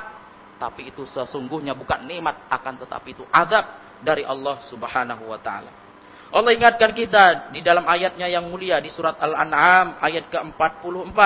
tapi 0.61 0.93
itu 0.93 1.09
sesungguhnya 1.09 1.73
bukan 1.73 2.05
nikmat 2.05 2.45
akan 2.47 2.85
tetapi 2.85 3.17
itu 3.17 3.25
azab 3.33 3.65
dari 4.05 4.21
Allah 4.21 4.61
Subhanahu 4.69 5.25
wa 5.25 5.41
taala. 5.41 5.73
Allah 6.31 6.51
ingatkan 6.55 6.95
kita 6.95 7.51
di 7.51 7.59
dalam 7.59 7.83
ayatnya 7.83 8.31
yang 8.31 8.47
mulia 8.47 8.79
di 8.79 8.87
surat 8.87 9.19
Al-An'am 9.19 9.99
ayat 9.99 10.31
ke-44. 10.31 11.19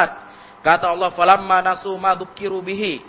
Kata 0.66 0.90
Allah, 0.90 1.14
"Falamma 1.14 1.62
nasu 1.62 1.94
ma 1.94 2.18
bihi" 2.18 3.06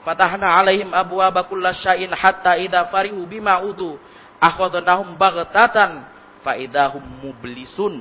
Fatahna 0.00 0.56
alaihim 0.56 0.88
abwaaba 0.96 1.44
kullasyai'in 1.44 2.08
hatta 2.16 2.56
idza 2.56 2.88
farihu 2.88 3.20
bima 3.28 3.60
utu 3.60 4.00
akhadnahum 4.40 5.12
baghtatan 5.20 6.08
fa 6.40 6.56
idahum 6.56 7.04
mublisun. 7.20 8.00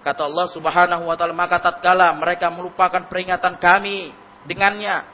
Kata 0.00 0.24
Allah 0.24 0.48
Subhanahu 0.48 1.12
wa 1.12 1.14
taala 1.18 1.36
maka 1.36 1.60
tatkala 1.60 2.08
mereka 2.16 2.48
melupakan 2.48 3.04
peringatan 3.04 3.60
kami 3.60 4.16
dengannya 4.48 5.04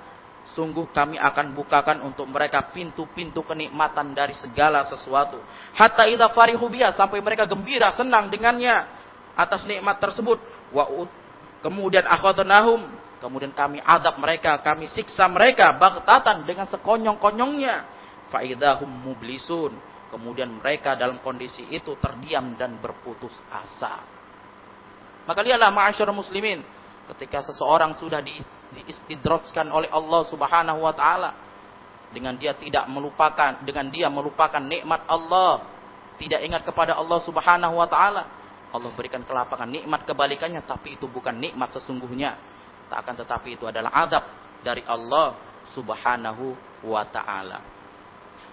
sungguh 0.53 0.93
kami 0.93 1.17
akan 1.17 1.57
bukakan 1.57 2.05
untuk 2.05 2.29
mereka 2.29 2.73
pintu-pintu 2.73 3.41
kenikmatan 3.43 4.13
dari 4.13 4.37
segala 4.37 4.85
sesuatu. 4.85 5.41
Hatta 5.73 6.05
idza 6.09 6.29
farihu 6.33 6.69
sampai 6.93 7.19
mereka 7.25 7.49
gembira 7.49 7.93
senang 7.97 8.29
dengannya 8.29 8.87
atas 9.33 9.65
nikmat 9.65 9.97
tersebut 9.97 10.37
wa 10.73 10.85
kemudian 11.65 12.05
akhadnahum 12.05 13.03
Kemudian 13.23 13.55
kami 13.55 13.79
adab 13.79 14.19
mereka, 14.19 14.59
kami 14.67 14.91
siksa 14.91 15.31
mereka 15.31 15.79
bagtatan 15.79 16.43
dengan 16.43 16.67
sekonyong-konyongnya. 16.67 17.87
Faidahum 18.35 18.91
mublisun. 18.91 19.79
Kemudian 20.11 20.51
mereka 20.59 20.99
dalam 20.99 21.23
kondisi 21.23 21.71
itu 21.71 21.95
terdiam 22.03 22.59
dan 22.59 22.83
berputus 22.83 23.33
asa. 23.47 24.03
Maka 25.23 25.39
lihatlah 25.39 25.71
ma'asyar 25.71 26.11
muslimin. 26.11 26.67
Ketika 27.15 27.47
seseorang 27.47 27.95
sudah 27.95 28.19
di, 28.19 28.35
diistidrotskan 28.73 29.69
oleh 29.69 29.89
Allah 29.93 30.23
Subhanahu 30.29 30.81
wa 30.83 30.95
taala 30.97 31.31
dengan 32.13 32.37
dia 32.37 32.53
tidak 32.53 32.85
melupakan, 32.93 33.65
dengan 33.65 33.89
dia 33.89 34.13
melupakan 34.13 34.61
nikmat 34.61 35.09
Allah, 35.09 35.65
tidak 36.21 36.41
ingat 36.45 36.63
kepada 36.65 36.93
Allah 36.97 37.19
Subhanahu 37.25 37.75
wa 37.81 37.89
taala, 37.89 38.29
Allah 38.73 38.91
berikan 38.97 39.21
kelapangan 39.25 39.69
nikmat 39.69 40.09
kebalikannya 40.09 40.65
tapi 40.65 40.97
itu 40.97 41.05
bukan 41.09 41.37
nikmat 41.37 41.73
sesungguhnya. 41.77 42.37
Tak 42.89 43.09
akan 43.09 43.15
tetapi 43.25 43.57
itu 43.57 43.65
adalah 43.65 43.93
adab 43.93 44.25
dari 44.61 44.85
Allah 44.85 45.37
Subhanahu 45.73 46.57
wa 46.85 47.05
taala. 47.09 47.61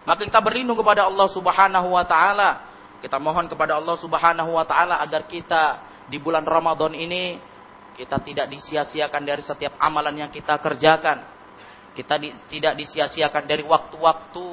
Maka 0.03 0.23
kita 0.23 0.39
berlindung 0.39 0.79
kepada 0.79 1.07
Allah 1.07 1.27
Subhanahu 1.31 1.88
wa 1.95 2.03
taala. 2.07 2.67
Kita 2.99 3.15
mohon 3.15 3.47
kepada 3.47 3.79
Allah 3.79 3.95
Subhanahu 3.95 4.51
wa 4.55 4.65
taala 4.67 4.99
agar 4.99 5.23
kita 5.27 5.83
di 6.11 6.19
bulan 6.19 6.43
Ramadan 6.43 6.91
ini 6.95 7.39
kita 7.99 8.23
tidak 8.23 8.47
disia-siakan 8.47 9.27
dari 9.27 9.43
setiap 9.43 9.75
amalan 9.75 10.15
yang 10.15 10.31
kita 10.31 10.55
kerjakan. 10.63 11.27
Kita 11.91 12.15
di, 12.15 12.31
tidak 12.47 12.79
disia-siakan 12.79 13.43
dari 13.43 13.59
waktu-waktu 13.67 14.47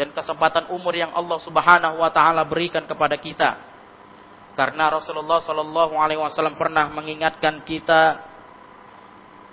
dan 0.00 0.08
kesempatan 0.16 0.72
umur 0.72 0.96
yang 0.96 1.12
Allah 1.12 1.36
Subhanahu 1.44 2.00
wa 2.00 2.08
taala 2.08 2.48
berikan 2.48 2.88
kepada 2.88 3.20
kita. 3.20 3.60
Karena 4.56 4.88
Rasulullah 4.88 5.44
Shallallahu 5.44 6.00
Alaihi 6.00 6.18
Wasallam 6.18 6.56
pernah 6.56 6.88
mengingatkan 6.88 7.60
kita 7.62 8.24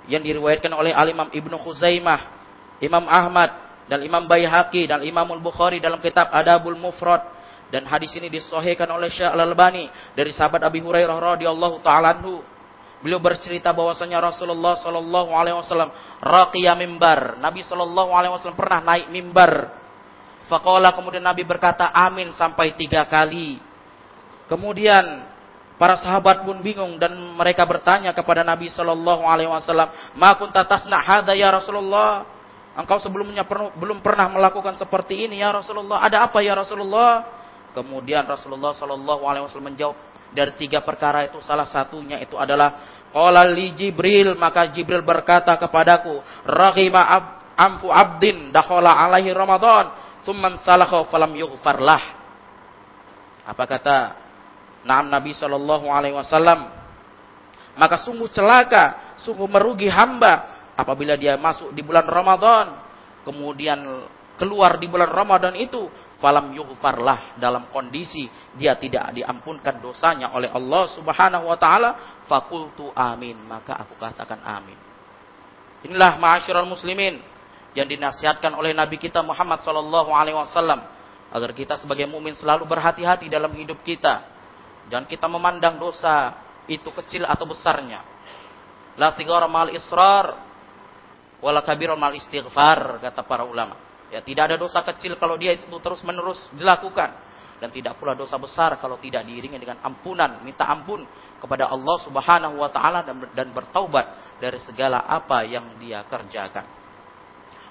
yang 0.08 0.24
diriwayatkan 0.24 0.72
oleh 0.72 0.96
Al 0.96 1.12
Imam 1.12 1.28
Ibnu 1.28 1.60
Khuzaimah, 1.60 2.22
Imam 2.80 3.04
Ahmad 3.06 3.52
dan 3.92 4.00
Imam 4.02 4.24
Baihaqi 4.26 4.88
dan 4.88 5.04
Imam 5.04 5.28
Bukhari 5.44 5.84
dalam 5.84 6.00
kitab 6.00 6.32
Adabul 6.32 6.80
Mufrad 6.80 7.36
dan 7.70 7.84
hadis 7.90 8.14
ini 8.16 8.32
disahihkan 8.32 8.88
oleh 8.88 9.10
Syekh 9.12 9.28
Al 9.28 9.42
Albani 9.44 9.90
dari 10.14 10.32
sahabat 10.32 10.64
Abi 10.64 10.80
Hurairah 10.80 11.38
radhiyallahu 11.38 11.84
taala 11.84 12.16
anhu. 12.16 12.55
Beliau 13.04 13.20
bercerita 13.20 13.76
bahwasanya 13.76 14.18
Rasulullah 14.24 14.80
Shallallahu 14.80 15.32
Alaihi 15.36 15.58
Wasallam 15.60 15.92
raqiya 16.24 16.74
mimbar. 16.80 17.38
Nabi 17.38 17.62
Shallallahu 17.62 18.12
Alaihi 18.16 18.34
Wasallam 18.34 18.58
pernah 18.58 18.80
naik 18.82 19.12
mimbar. 19.12 19.84
Fakola 20.46 20.94
kemudian 20.94 21.26
Nabi 21.26 21.42
berkata 21.42 21.90
amin 21.92 22.32
sampai 22.34 22.78
tiga 22.78 23.06
kali. 23.10 23.58
Kemudian 24.46 25.26
para 25.76 26.00
sahabat 26.00 26.46
pun 26.46 26.62
bingung 26.62 26.96
dan 27.02 27.14
mereka 27.36 27.66
bertanya 27.68 28.14
kepada 28.14 28.46
Nabi 28.46 28.70
Shallallahu 28.72 29.26
Alaihi 29.26 29.50
Wasallam, 29.50 29.90
"Ma 30.16 30.38
kunta 30.38 30.64
tasna 30.64 31.02
hada 31.02 31.34
ya 31.34 31.50
Rasulullah?" 31.52 32.36
Engkau 32.76 33.00
sebelumnya 33.00 33.48
belum 33.80 34.04
pernah 34.04 34.28
melakukan 34.28 34.76
seperti 34.76 35.30
ini 35.30 35.40
ya 35.40 35.56
Rasulullah. 35.56 36.04
Ada 36.04 36.28
apa 36.28 36.44
ya 36.44 36.60
Rasulullah? 36.60 37.24
Kemudian 37.72 38.28
Rasulullah 38.28 38.76
Shallallahu 38.76 39.24
Alaihi 39.24 39.48
Wasallam 39.48 39.72
menjawab 39.72 40.15
dari 40.36 40.54
tiga 40.60 40.84
perkara 40.84 41.24
itu 41.24 41.40
salah 41.40 41.66
satunya 41.66 42.20
itu 42.20 42.36
adalah 42.36 43.00
Qala 43.16 43.48
li 43.48 43.72
Jibril 43.72 44.36
maka 44.36 44.68
Jibril 44.68 45.00
berkata 45.00 45.56
kepadaku 45.56 46.20
raghima 46.44 47.00
ab, 47.08 47.24
amfu 47.56 47.88
abdin 47.88 48.52
dakhala 48.52 48.92
alaihi 48.92 49.32
Ramadan 49.32 49.96
thumman 50.28 50.60
salakha 50.66 51.08
falam 51.08 51.32
yughfar 51.32 51.80
lah. 51.80 52.04
Apa 53.48 53.64
kata 53.64 53.98
Naam 54.86 55.10
Nabi 55.10 55.34
Shallallahu 55.34 55.90
Alaihi 55.90 56.14
Wasallam. 56.14 56.70
Maka 57.76 58.00
sungguh 58.06 58.30
celaka, 58.32 59.18
sungguh 59.26 59.50
merugi 59.50 59.90
hamba 59.90 60.70
apabila 60.78 61.18
dia 61.18 61.36
masuk 61.36 61.74
di 61.74 61.82
bulan 61.82 62.06
Ramadan, 62.06 62.80
kemudian 63.26 64.06
keluar 64.36 64.78
di 64.80 64.88
bulan 64.88 65.10
Ramadan 65.12 65.56
itu, 65.56 65.88
falam 66.20 66.52
yughfarlah 66.56 67.40
dalam 67.40 67.68
kondisi 67.72 68.28
dia 68.56 68.76
tidak 68.80 69.16
diampunkan 69.16 69.80
dosanya 69.80 70.32
oleh 70.36 70.52
Allah 70.52 70.92
Subhanahu 70.96 71.50
wa 71.50 71.58
taala, 71.60 72.22
fakultu 72.30 72.92
amin, 72.96 73.36
maka 73.48 73.80
aku 73.82 73.96
katakan 74.00 74.40
amin. 74.44 74.78
Inilah 75.86 76.18
ma'asyiral 76.18 76.66
muslimin 76.66 77.22
yang 77.78 77.86
dinasihatkan 77.86 78.56
oleh 78.56 78.72
Nabi 78.72 78.98
kita 78.98 79.20
Muhammad 79.22 79.62
sallallahu 79.62 80.10
alaihi 80.16 80.38
wasallam 80.40 80.82
agar 81.30 81.52
kita 81.52 81.76
sebagai 81.78 82.08
mukmin 82.08 82.34
selalu 82.34 82.64
berhati-hati 82.64 83.28
dalam 83.28 83.52
hidup 83.52 83.84
kita 83.84 84.36
Jangan 84.90 85.06
kita 85.10 85.26
memandang 85.26 85.82
dosa 85.82 86.38
itu 86.70 86.90
kecil 86.94 87.26
atau 87.26 87.46
besarnya. 87.50 88.06
La 88.96 89.12
sigara 89.18 89.50
mal 89.50 89.74
israr 89.74 90.46
wala 91.42 91.62
kabir 91.66 91.94
mal 91.98 92.14
istighfar 92.14 93.02
kata 93.02 93.22
para 93.26 93.44
ulama. 93.44 93.78
Ya, 94.16 94.24
tidak 94.24 94.48
ada 94.48 94.56
dosa 94.56 94.80
kecil 94.80 95.20
kalau 95.20 95.36
dia 95.36 95.60
itu 95.60 95.68
terus-menerus 95.84 96.48
dilakukan 96.56 97.20
dan 97.60 97.68
tidak 97.68 98.00
pula 98.00 98.16
dosa 98.16 98.40
besar 98.40 98.80
kalau 98.80 98.96
tidak 98.96 99.28
diiringi 99.28 99.60
dengan 99.60 99.76
ampunan, 99.84 100.40
minta 100.40 100.64
ampun 100.72 101.04
kepada 101.36 101.68
Allah 101.68 102.00
Subhanahu 102.00 102.64
wa 102.64 102.72
taala 102.72 103.04
dan, 103.04 103.20
dan 103.36 103.52
bertaubat 103.52 104.40
dari 104.40 104.56
segala 104.64 105.04
apa 105.04 105.44
yang 105.44 105.76
dia 105.84 106.00
kerjakan. 106.08 106.64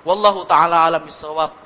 Wallahu 0.04 0.44
taala 0.44 0.84
alam 0.84 1.08
bisawab. 1.08 1.64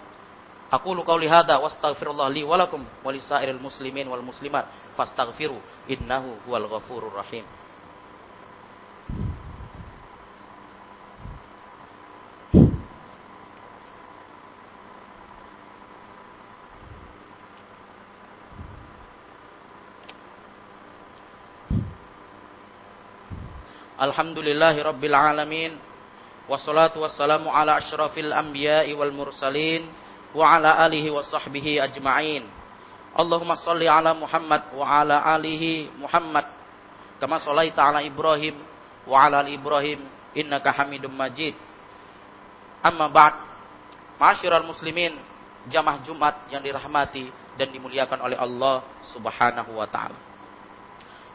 Aku 0.71 0.95
lu 0.95 1.03
qauli 1.03 1.27
hadza 1.27 1.59
wastaghfirullah 1.59 2.31
li 2.31 2.47
wa 2.47 2.55
lakum 2.55 2.79
wa 2.79 3.11
lisairil 3.11 3.59
muslimin 3.59 4.07
wal 4.07 4.23
muslimat 4.23 4.95
fastaghfiru 4.95 5.59
innahu 5.91 6.39
huwal 6.47 6.71
ghafurur 6.71 7.19
rahim. 7.19 7.43
Alhamdulillahi 23.99 24.79
rabbil 24.79 25.15
alamin 25.15 25.75
wassalatu 26.47 27.03
wassalamu 27.03 27.51
ala 27.51 27.83
asyrafil 27.83 28.31
anbiya'i 28.31 28.95
wal 28.95 29.11
mursalin 29.11 29.91
wa 30.31 30.55
ala 30.55 30.79
alihi 30.87 31.11
wa 31.11 31.27
sahbihi 31.27 31.83
ajma'in. 31.83 32.47
Allahumma 33.19 33.59
salli 33.59 33.91
ala 33.91 34.15
Muhammad 34.15 34.71
wa 34.71 34.87
ala 34.87 35.27
alihi 35.35 35.91
Muhammad 35.99 36.47
kama 37.19 37.43
sallaita 37.43 37.83
ala 37.83 37.99
Ibrahim 38.07 38.55
wa 39.03 39.19
ala 39.19 39.43
ali 39.43 39.59
Ibrahim 39.59 40.07
innaka 40.39 40.71
Hamidum 40.71 41.11
Majid. 41.11 41.59
Amma 42.79 43.11
ba'd. 43.11 43.35
Ma'asyiral 44.23 44.67
muslimin, 44.67 45.19
jamaah 45.67 45.99
Jumat 46.07 46.47
yang 46.55 46.63
dirahmati 46.63 47.31
dan 47.59 47.75
dimuliakan 47.75 48.19
oleh 48.23 48.39
Allah 48.39 48.87
Subhanahu 49.11 49.75
wa 49.75 49.87
taala. 49.91 50.19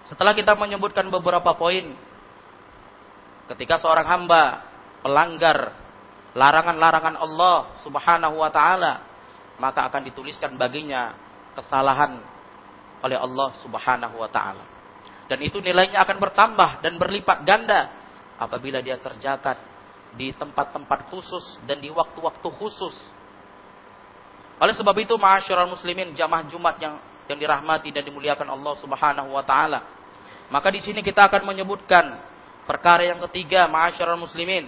Setelah 0.08 0.32
kita 0.32 0.56
menyebutkan 0.56 1.08
beberapa 1.12 1.52
poin 1.56 1.96
ketika 3.52 3.82
seorang 3.82 4.08
hamba 4.08 4.64
pelanggar 5.04 5.76
larangan-larangan 6.34 7.16
Allah 7.20 7.78
Subhanahu 7.84 8.42
wa 8.42 8.50
taala, 8.50 9.06
maka 9.62 9.86
akan 9.90 10.08
dituliskan 10.10 10.56
baginya 10.58 11.14
kesalahan 11.54 12.18
oleh 13.04 13.18
Allah 13.20 13.50
Subhanahu 13.62 14.16
wa 14.18 14.30
taala. 14.32 14.66
Dan 15.28 15.40
itu 15.44 15.60
nilainya 15.60 16.04
akan 16.04 16.18
bertambah 16.20 16.84
dan 16.84 17.00
berlipat 17.00 17.48
ganda 17.48 17.92
apabila 18.40 18.84
dia 18.84 19.00
kerjakan 19.00 19.56
di 20.14 20.30
tempat-tempat 20.36 21.10
khusus 21.10 21.58
dan 21.66 21.80
di 21.80 21.90
waktu-waktu 21.90 22.48
khusus. 22.60 22.96
Oleh 24.62 24.76
sebab 24.78 24.94
itu, 25.02 25.18
ma'asyiral 25.18 25.70
muslimin 25.70 26.14
jamaah 26.14 26.46
Jumat 26.46 26.78
yang 26.78 26.96
yang 27.28 27.40
dirahmati 27.40 27.90
dan 27.92 28.04
dimuliakan 28.04 28.52
Allah 28.52 28.74
Subhanahu 28.80 29.32
wa 29.32 29.44
taala. 29.46 29.80
Maka 30.52 30.68
di 30.70 30.84
sini 30.84 31.00
kita 31.00 31.32
akan 31.32 31.48
menyebutkan 31.48 32.20
perkara 32.64 33.08
yang 33.08 33.20
ketiga, 33.30 33.68
ma'asyiral 33.68 34.20
muslimin, 34.20 34.68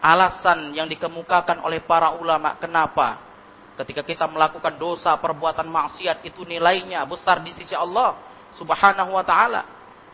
alasan 0.00 0.72
yang 0.76 0.86
dikemukakan 0.86 1.64
oleh 1.64 1.82
para 1.84 2.14
ulama 2.16 2.56
kenapa? 2.60 3.24
Ketika 3.76 4.00
kita 4.00 4.24
melakukan 4.24 4.80
dosa 4.80 5.12
perbuatan 5.20 5.68
maksiat 5.68 6.24
itu 6.24 6.48
nilainya 6.48 7.04
besar 7.04 7.44
di 7.44 7.52
sisi 7.52 7.76
Allah 7.76 8.16
Subhanahu 8.56 9.12
wa 9.12 9.24
taala. 9.24 9.62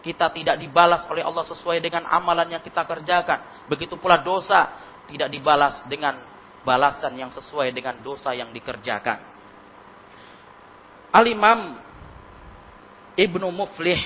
Kita 0.02 0.34
tidak 0.34 0.58
dibalas 0.58 1.06
oleh 1.06 1.22
Allah 1.22 1.46
sesuai 1.46 1.78
dengan 1.78 2.02
amalan 2.10 2.58
yang 2.58 2.62
kita 2.62 2.82
kerjakan. 2.82 3.70
Begitu 3.70 3.94
pula 3.94 4.18
dosa 4.18 4.66
tidak 5.06 5.30
dibalas 5.30 5.86
dengan 5.86 6.18
balasan 6.66 7.14
yang 7.14 7.30
sesuai 7.30 7.70
dengan 7.70 8.02
dosa 8.02 8.34
yang 8.34 8.50
dikerjakan. 8.50 9.22
Al-Imam 11.14 11.78
Ibnu 13.14 13.46
Muflih 13.54 14.00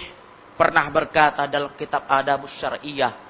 pernah 0.57 0.89
berkata 0.91 1.45
dalam 1.47 1.77
kitab 1.77 2.09
Adabus 2.09 2.53
Syar'iyah 2.59 3.27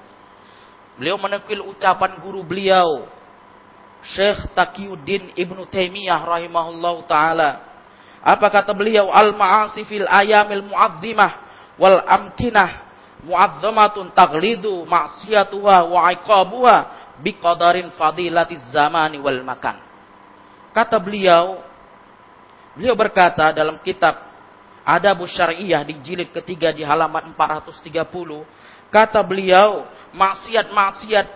Beliau 0.97 1.21
menukil 1.21 1.61
ucapan 1.61 2.17
guru 2.25 2.41
beliau 2.41 3.05
Syekh 4.01 4.49
Taqiyuddin 4.57 5.37
Ibnu 5.37 5.69
Taimiyah 5.69 6.25
rahimahullahu 6.25 7.05
taala. 7.05 7.61
Apa 8.25 8.49
kata 8.49 8.73
beliau? 8.73 9.13
Al-ma'asi 9.13 9.85
fil 9.85 10.09
ayamil 10.09 10.65
mu'azzimah 10.65 11.31
wal 11.77 12.01
amkinah 12.01 12.89
mu'azzamatun 13.29 14.09
taglidu 14.17 14.89
ma'siyatuha 14.89 15.85
wa 15.85 16.09
iqabuha 16.17 16.75
biqadarin 17.21 17.93
fadilatiz 17.93 18.73
zamani 18.73 19.21
wal 19.21 19.45
makan. 19.45 19.77
Kata 20.73 20.97
beliau, 20.97 21.61
beliau 22.73 22.97
berkata 22.97 23.53
dalam 23.53 23.77
kitab 23.85 24.26
Adabu 24.87 25.27
Syariah 25.27 25.83
di 25.83 25.99
jilid 25.99 26.31
ketiga 26.31 26.71
di 26.71 26.79
halaman 26.79 27.35
430, 27.35 28.07
Kata 28.87 29.19
beliau, 29.19 29.83
maksiat-maksiat 30.15 31.27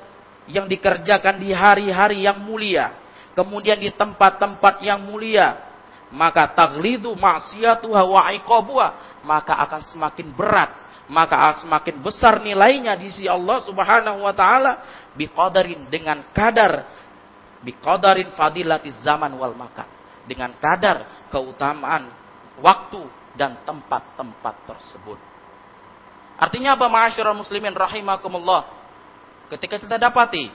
yang 0.47 0.71
dikerjakan 0.71 1.35
di 1.35 1.51
hari-hari 1.51 2.23
yang 2.23 2.39
mulia, 2.39 2.95
kemudian 3.35 3.75
di 3.75 3.91
tempat-tempat 3.91 4.79
yang 4.87 5.03
mulia, 5.03 5.59
maka 6.15 6.47
taglidu 6.47 7.11
maksiatuha 7.11 8.01
wa 8.07 8.31
iqabuha, 8.39 9.19
maka 9.27 9.59
akan 9.67 9.81
semakin 9.91 10.31
berat, 10.31 10.71
maka 11.11 11.59
semakin 11.59 11.99
besar 11.99 12.39
nilainya 12.39 12.95
di 12.95 13.11
sisi 13.11 13.27
Allah 13.27 13.59
Subhanahu 13.67 14.23
wa 14.23 14.31
taala 14.31 14.79
biqadarin 15.19 15.91
dengan 15.91 16.23
kadar 16.31 16.87
biqadarin 17.67 18.31
fadilati 18.31 18.95
zaman 19.03 19.35
wal 19.35 19.59
makan, 19.59 19.87
dengan 20.23 20.55
kadar 20.55 21.27
keutamaan 21.27 22.07
waktu 22.63 23.20
dan 23.35 23.63
tempat-tempat 23.63 24.55
tersebut. 24.67 25.19
Artinya 26.41 26.73
apa 26.73 26.89
ma'asyiral 26.89 27.37
muslimin 27.37 27.71
rahimakumullah? 27.75 28.65
Ketika 29.51 29.77
kita 29.77 29.99
dapati 30.01 30.49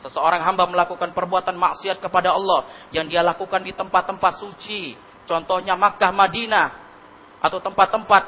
seseorang 0.00 0.40
hamba 0.42 0.64
melakukan 0.66 1.12
perbuatan 1.12 1.54
maksiat 1.54 2.00
kepada 2.00 2.32
Allah 2.32 2.88
yang 2.90 3.04
dia 3.06 3.20
lakukan 3.20 3.60
di 3.60 3.70
tempat-tempat 3.76 4.40
suci, 4.40 4.96
contohnya 5.28 5.76
Makkah, 5.76 6.10
Madinah 6.10 6.68
atau 7.40 7.60
tempat-tempat 7.60 8.22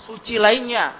suci 0.00 0.38
lainnya 0.38 0.96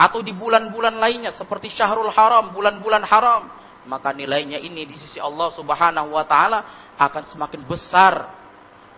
atau 0.00 0.24
di 0.24 0.32
bulan-bulan 0.32 0.96
lainnya 0.96 1.30
seperti 1.36 1.68
Syahrul 1.68 2.08
Haram, 2.08 2.56
bulan-bulan 2.56 3.04
haram, 3.04 3.52
maka 3.84 4.16
nilainya 4.16 4.56
ini 4.56 4.88
di 4.88 4.96
sisi 4.96 5.20
Allah 5.20 5.52
Subhanahu 5.52 6.16
wa 6.16 6.24
taala 6.24 6.92
akan 6.96 7.22
semakin 7.28 7.60
besar 7.68 8.39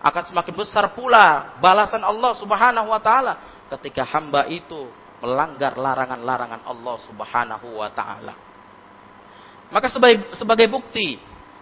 akan 0.03 0.23
semakin 0.27 0.53
besar 0.59 0.91
pula 0.91 1.55
balasan 1.63 2.03
Allah 2.03 2.35
Subhanahu 2.35 2.91
wa 2.91 2.99
taala 2.99 3.63
ketika 3.71 4.03
hamba 4.03 4.51
itu 4.51 4.91
melanggar 5.23 5.79
larangan-larangan 5.79 6.67
Allah 6.67 6.95
Subhanahu 7.07 7.79
wa 7.79 7.87
taala. 7.87 8.35
Maka 9.71 9.87
sebagai 9.87 10.35
sebagai 10.35 10.67
bukti 10.67 11.15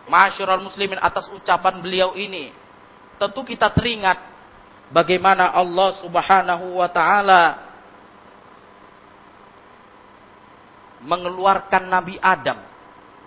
masyarul 0.10 0.66
muslimin 0.66 0.98
atas 0.98 1.30
ucapan 1.30 1.86
beliau 1.86 2.18
ini, 2.18 2.50
tentu 3.22 3.46
kita 3.46 3.70
teringat 3.70 4.18
bagaimana 4.90 5.54
Allah 5.54 5.94
Subhanahu 6.02 6.82
wa 6.82 6.90
taala 6.90 7.44
mengeluarkan 11.06 11.86
Nabi 11.86 12.18
Adam, 12.18 12.58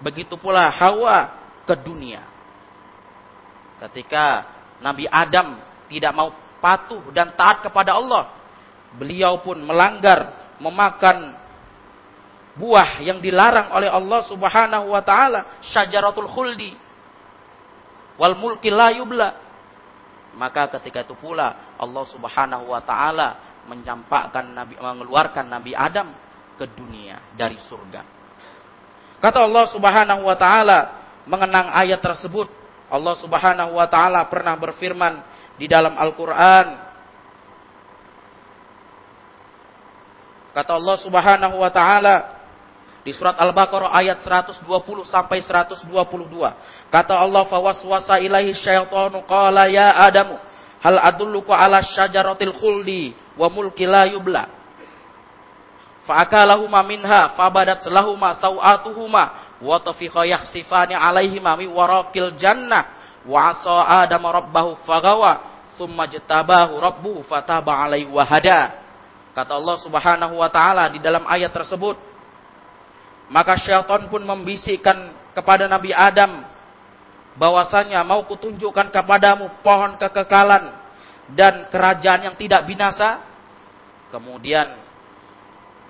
begitu 0.02 0.34
pula 0.34 0.74
Hawa 0.74 1.38
ke 1.62 1.74
dunia. 1.78 2.26
Ketika 3.78 4.53
Nabi 4.84 5.08
Adam 5.08 5.56
tidak 5.88 6.12
mau 6.12 6.28
patuh 6.60 7.00
dan 7.16 7.32
taat 7.32 7.64
kepada 7.64 7.96
Allah. 7.96 8.28
Beliau 9.00 9.40
pun 9.40 9.56
melanggar, 9.56 10.52
memakan 10.60 11.32
buah 12.54 13.00
yang 13.00 13.18
dilarang 13.18 13.72
oleh 13.72 13.88
Allah 13.88 14.20
Subhanahu 14.28 14.92
wa 14.92 15.00
taala, 15.00 15.64
syajaratul 15.64 16.28
khuldi 16.28 16.76
wal 18.20 18.36
mulki 18.36 18.68
la 18.68 18.92
yubla. 18.92 19.28
Maka 20.34 20.66
ketika 20.78 21.06
itu 21.06 21.16
pula 21.16 21.74
Allah 21.80 22.04
Subhanahu 22.10 22.68
wa 22.68 22.82
taala 22.84 23.60
mencampakkan 23.64 24.44
Nabi 24.52 24.74
mengeluarkan 24.76 25.48
Nabi 25.48 25.72
Adam 25.72 26.12
ke 26.60 26.68
dunia 26.68 27.18
dari 27.34 27.56
surga. 27.56 28.04
Kata 29.18 29.48
Allah 29.48 29.64
Subhanahu 29.72 30.22
wa 30.28 30.36
taala 30.36 30.78
mengenang 31.24 31.72
ayat 31.72 31.98
tersebut 32.04 32.63
Allah 32.94 33.18
Subhanahu 33.18 33.74
wa 33.74 33.86
taala 33.90 34.22
pernah 34.30 34.54
berfirman 34.54 35.18
di 35.58 35.66
dalam 35.66 35.98
Al-Qur'an 35.98 36.94
Kata 40.54 40.78
Allah 40.78 40.96
Subhanahu 41.02 41.56
wa 41.58 41.70
taala 41.74 42.16
di 43.02 43.10
surat 43.10 43.34
Al-Baqarah 43.36 43.90
ayat 43.90 44.22
120 44.22 44.64
sampai 45.04 45.42
122. 45.42 45.90
Kata 46.94 47.14
Allah 47.18 47.42
fawaswasa 47.50 48.22
ilaihi 48.22 48.54
syaitanu 48.54 49.26
qala 49.26 49.66
ya 49.66 49.98
Adamu 49.98 50.38
hal 50.78 50.96
adulluka 51.02 51.58
ala 51.58 51.82
syajaratil 51.82 52.54
khuldi 52.54 53.18
wa 53.34 53.50
mulki 53.50 53.82
la 53.82 54.06
yubla. 54.06 54.46
Fa'akalahuma 56.06 56.86
minha 56.86 57.34
fabadat 57.34 57.82
lahuma 57.90 58.38
sawatuhuma 58.38 59.53
wa 59.62 59.76
tafiqa 59.78 60.26
yakhsifani 60.26 60.94
alaihima 60.96 61.54
mi 61.58 61.68
warakil 61.68 62.34
jannah. 62.38 63.02
Wa 63.24 63.54
asa 63.54 64.04
adam 64.06 64.24
rabbahu 64.24 64.80
fagawa. 64.82 65.54
Thumma 65.74 66.06
jatabahu 66.06 66.78
rabbuhu 66.78 67.20
fataba 67.26 67.82
alaihi 67.82 68.06
wa 68.06 68.22
hada. 68.22 68.78
Kata 69.34 69.58
Allah 69.58 69.76
Subhanahu 69.82 70.38
wa 70.38 70.46
taala 70.46 70.86
di 70.94 71.02
dalam 71.02 71.26
ayat 71.26 71.50
tersebut 71.50 71.98
maka 73.32 73.56
syaitan 73.56 74.04
pun 74.12 74.20
membisikkan 74.20 75.16
kepada 75.32 75.64
Nabi 75.64 75.90
Adam 75.96 76.44
bahwasanya 77.34 78.04
mau 78.06 78.22
kutunjukkan 78.28 78.92
kepadamu 78.92 79.50
pohon 79.64 79.96
kekekalan 79.98 80.70
dan 81.32 81.66
kerajaan 81.72 82.30
yang 82.30 82.36
tidak 82.36 82.68
binasa. 82.68 83.24
Kemudian 84.12 84.83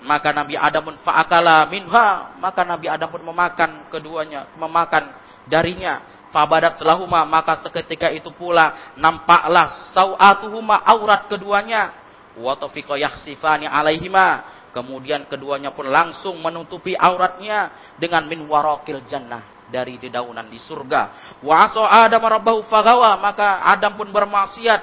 maka 0.04 0.30
Nabi 0.36 0.54
Adam 0.54 0.92
pun 0.92 0.96
fa'akala 1.00 1.64
minha, 1.72 2.36
maka 2.36 2.60
Nabi 2.62 2.86
Adam 2.92 3.08
pun 3.08 3.24
memakan 3.24 3.88
keduanya, 3.88 4.52
memakan 4.60 5.10
darinya. 5.48 6.12
Fabadat 6.34 6.82
selahuma, 6.82 7.22
maka 7.22 7.62
seketika 7.62 8.10
itu 8.10 8.26
pula 8.34 8.94
nampaklah 8.98 9.94
sawatuhuma 9.94 10.82
aurat 10.82 11.30
keduanya. 11.30 11.94
Wa 12.34 12.58
tafiqa 12.58 12.98
yakhsifani 12.98 13.70
alaihima. 13.70 14.42
Kemudian 14.74 15.30
keduanya 15.30 15.70
pun 15.70 15.86
langsung 15.86 16.34
menutupi 16.42 16.98
auratnya 16.98 17.94
dengan 17.94 18.26
min 18.26 18.42
warakil 18.50 19.06
jannah 19.06 19.46
dari 19.70 19.94
dedaunan 20.02 20.50
di 20.50 20.58
surga. 20.58 21.38
Wa 21.38 21.70
aso 21.70 21.86
Adam 21.86 22.26
rabbahu 22.26 22.66
fagawa, 22.66 23.14
maka 23.22 23.62
Adam 23.62 23.94
pun 23.94 24.10
bermaksiat 24.10 24.80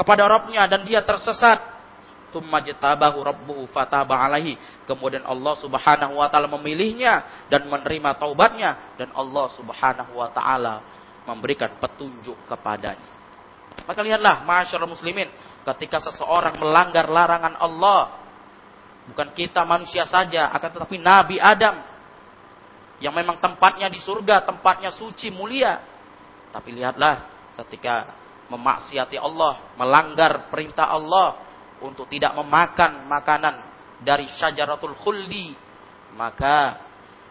kepada 0.00 0.24
Rabbnya 0.24 0.64
dan 0.64 0.88
dia 0.88 1.04
tersesat 1.04 1.75
Jatabahu 2.40 3.18
rabbuhu 3.22 3.62
fataba 3.70 4.18
alaihi. 4.18 4.58
Kemudian 4.84 5.24
Allah 5.24 5.54
Subhanahu 5.60 6.18
wa 6.18 6.26
taala 6.26 6.50
memilihnya 6.50 7.46
dan 7.52 7.68
menerima 7.68 8.16
taubatnya 8.18 8.96
dan 8.98 9.12
Allah 9.14 9.46
Subhanahu 9.54 10.18
wa 10.18 10.28
taala 10.32 10.82
memberikan 11.26 11.74
petunjuk 11.78 12.36
kepadanya. 12.46 13.14
Maka 13.84 14.00
lihatlah 14.00 14.42
masyarakat 14.46 14.88
muslimin 14.88 15.28
ketika 15.62 16.00
seseorang 16.00 16.56
melanggar 16.56 17.06
larangan 17.10 17.58
Allah 17.60 18.24
bukan 19.10 19.30
kita 19.36 19.62
manusia 19.62 20.02
saja 20.08 20.50
akan 20.50 20.70
tetapi 20.74 20.96
Nabi 20.98 21.36
Adam 21.38 21.76
yang 22.96 23.12
memang 23.12 23.36
tempatnya 23.36 23.92
di 23.92 24.00
surga, 24.00 24.48
tempatnya 24.48 24.88
suci 24.88 25.28
mulia. 25.28 25.84
Tapi 26.48 26.72
lihatlah 26.72 27.28
ketika 27.60 28.08
memaksiati 28.48 29.18
Allah, 29.18 29.74
melanggar 29.76 30.48
perintah 30.48 30.88
Allah, 30.88 31.45
untuk 31.84 32.08
tidak 32.08 32.32
memakan 32.36 33.04
makanan 33.08 33.54
dari 34.00 34.28
syajaratul 34.36 34.96
khuldi 34.96 35.56
maka 36.16 36.80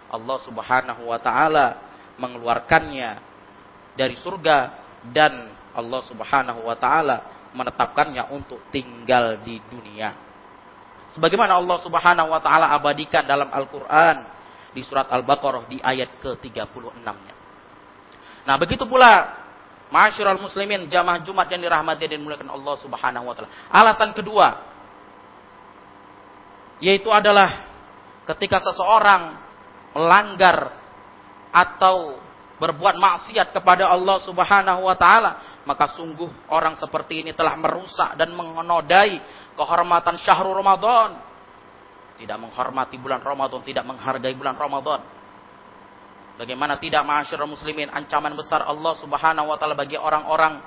Allah 0.10 0.38
Subhanahu 0.46 1.10
wa 1.10 1.18
taala 1.18 1.82
mengeluarkannya 2.22 3.20
dari 3.98 4.16
surga 4.20 4.58
dan 5.10 5.52
Allah 5.76 6.02
Subhanahu 6.08 6.66
wa 6.66 6.78
taala 6.78 7.50
menetapkannya 7.56 8.36
untuk 8.36 8.60
tinggal 8.70 9.40
di 9.42 9.60
dunia. 9.72 10.14
Sebagaimana 11.12 11.56
Allah 11.56 11.78
Subhanahu 11.80 12.30
wa 12.32 12.42
taala 12.44 12.72
abadikan 12.76 13.24
dalam 13.24 13.48
Al-Qur'an 13.52 14.28
di 14.76 14.84
surat 14.84 15.08
Al-Baqarah 15.08 15.68
di 15.72 15.80
ayat 15.80 16.20
ke-36-nya. 16.20 17.36
Nah, 18.46 18.56
begitu 18.60 18.84
pula 18.86 19.45
Masyurul 19.94 20.42
muslimin 20.42 20.90
jamaah 20.90 21.22
Jumat 21.22 21.46
yang 21.50 21.62
dirahmati 21.62 22.10
dan 22.10 22.18
dimuliakan 22.18 22.50
Allah 22.50 22.76
Subhanahu 22.82 23.26
wa 23.30 23.34
taala. 23.38 23.50
Alasan 23.70 24.12
kedua 24.18 24.76
yaitu 26.84 27.08
adalah 27.08 27.72
ketika 28.28 28.60
seseorang 28.60 29.40
melanggar 29.96 30.76
atau 31.56 32.20
berbuat 32.60 32.96
maksiat 33.00 33.52
kepada 33.52 33.88
Allah 33.88 34.20
Subhanahu 34.24 34.88
wa 34.88 34.96
taala, 34.96 35.64
maka 35.64 35.92
sungguh 35.96 36.28
orang 36.52 36.76
seperti 36.80 37.24
ini 37.24 37.32
telah 37.36 37.56
merusak 37.60 38.16
dan 38.20 38.32
mengenodai 38.36 39.20
kehormatan 39.56 40.20
syahrul 40.20 40.56
Ramadan. 40.56 41.20
Tidak 42.16 42.38
menghormati 42.40 42.96
bulan 42.96 43.20
Ramadan, 43.20 43.60
tidak 43.68 43.84
menghargai 43.84 44.36
bulan 44.40 44.56
Ramadan. 44.56 45.04
Bagaimana 46.36 46.76
tidak 46.76 47.08
masyarakat 47.08 47.48
muslimin 47.48 47.88
ancaman 47.88 48.36
besar 48.36 48.68
Allah 48.68 48.92
Subhanahu 49.00 49.48
wa 49.48 49.56
taala 49.56 49.72
bagi 49.72 49.96
orang-orang 49.96 50.60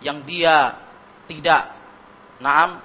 yang 0.00 0.24
dia 0.24 0.80
tidak 1.28 1.76
naam 2.40 2.80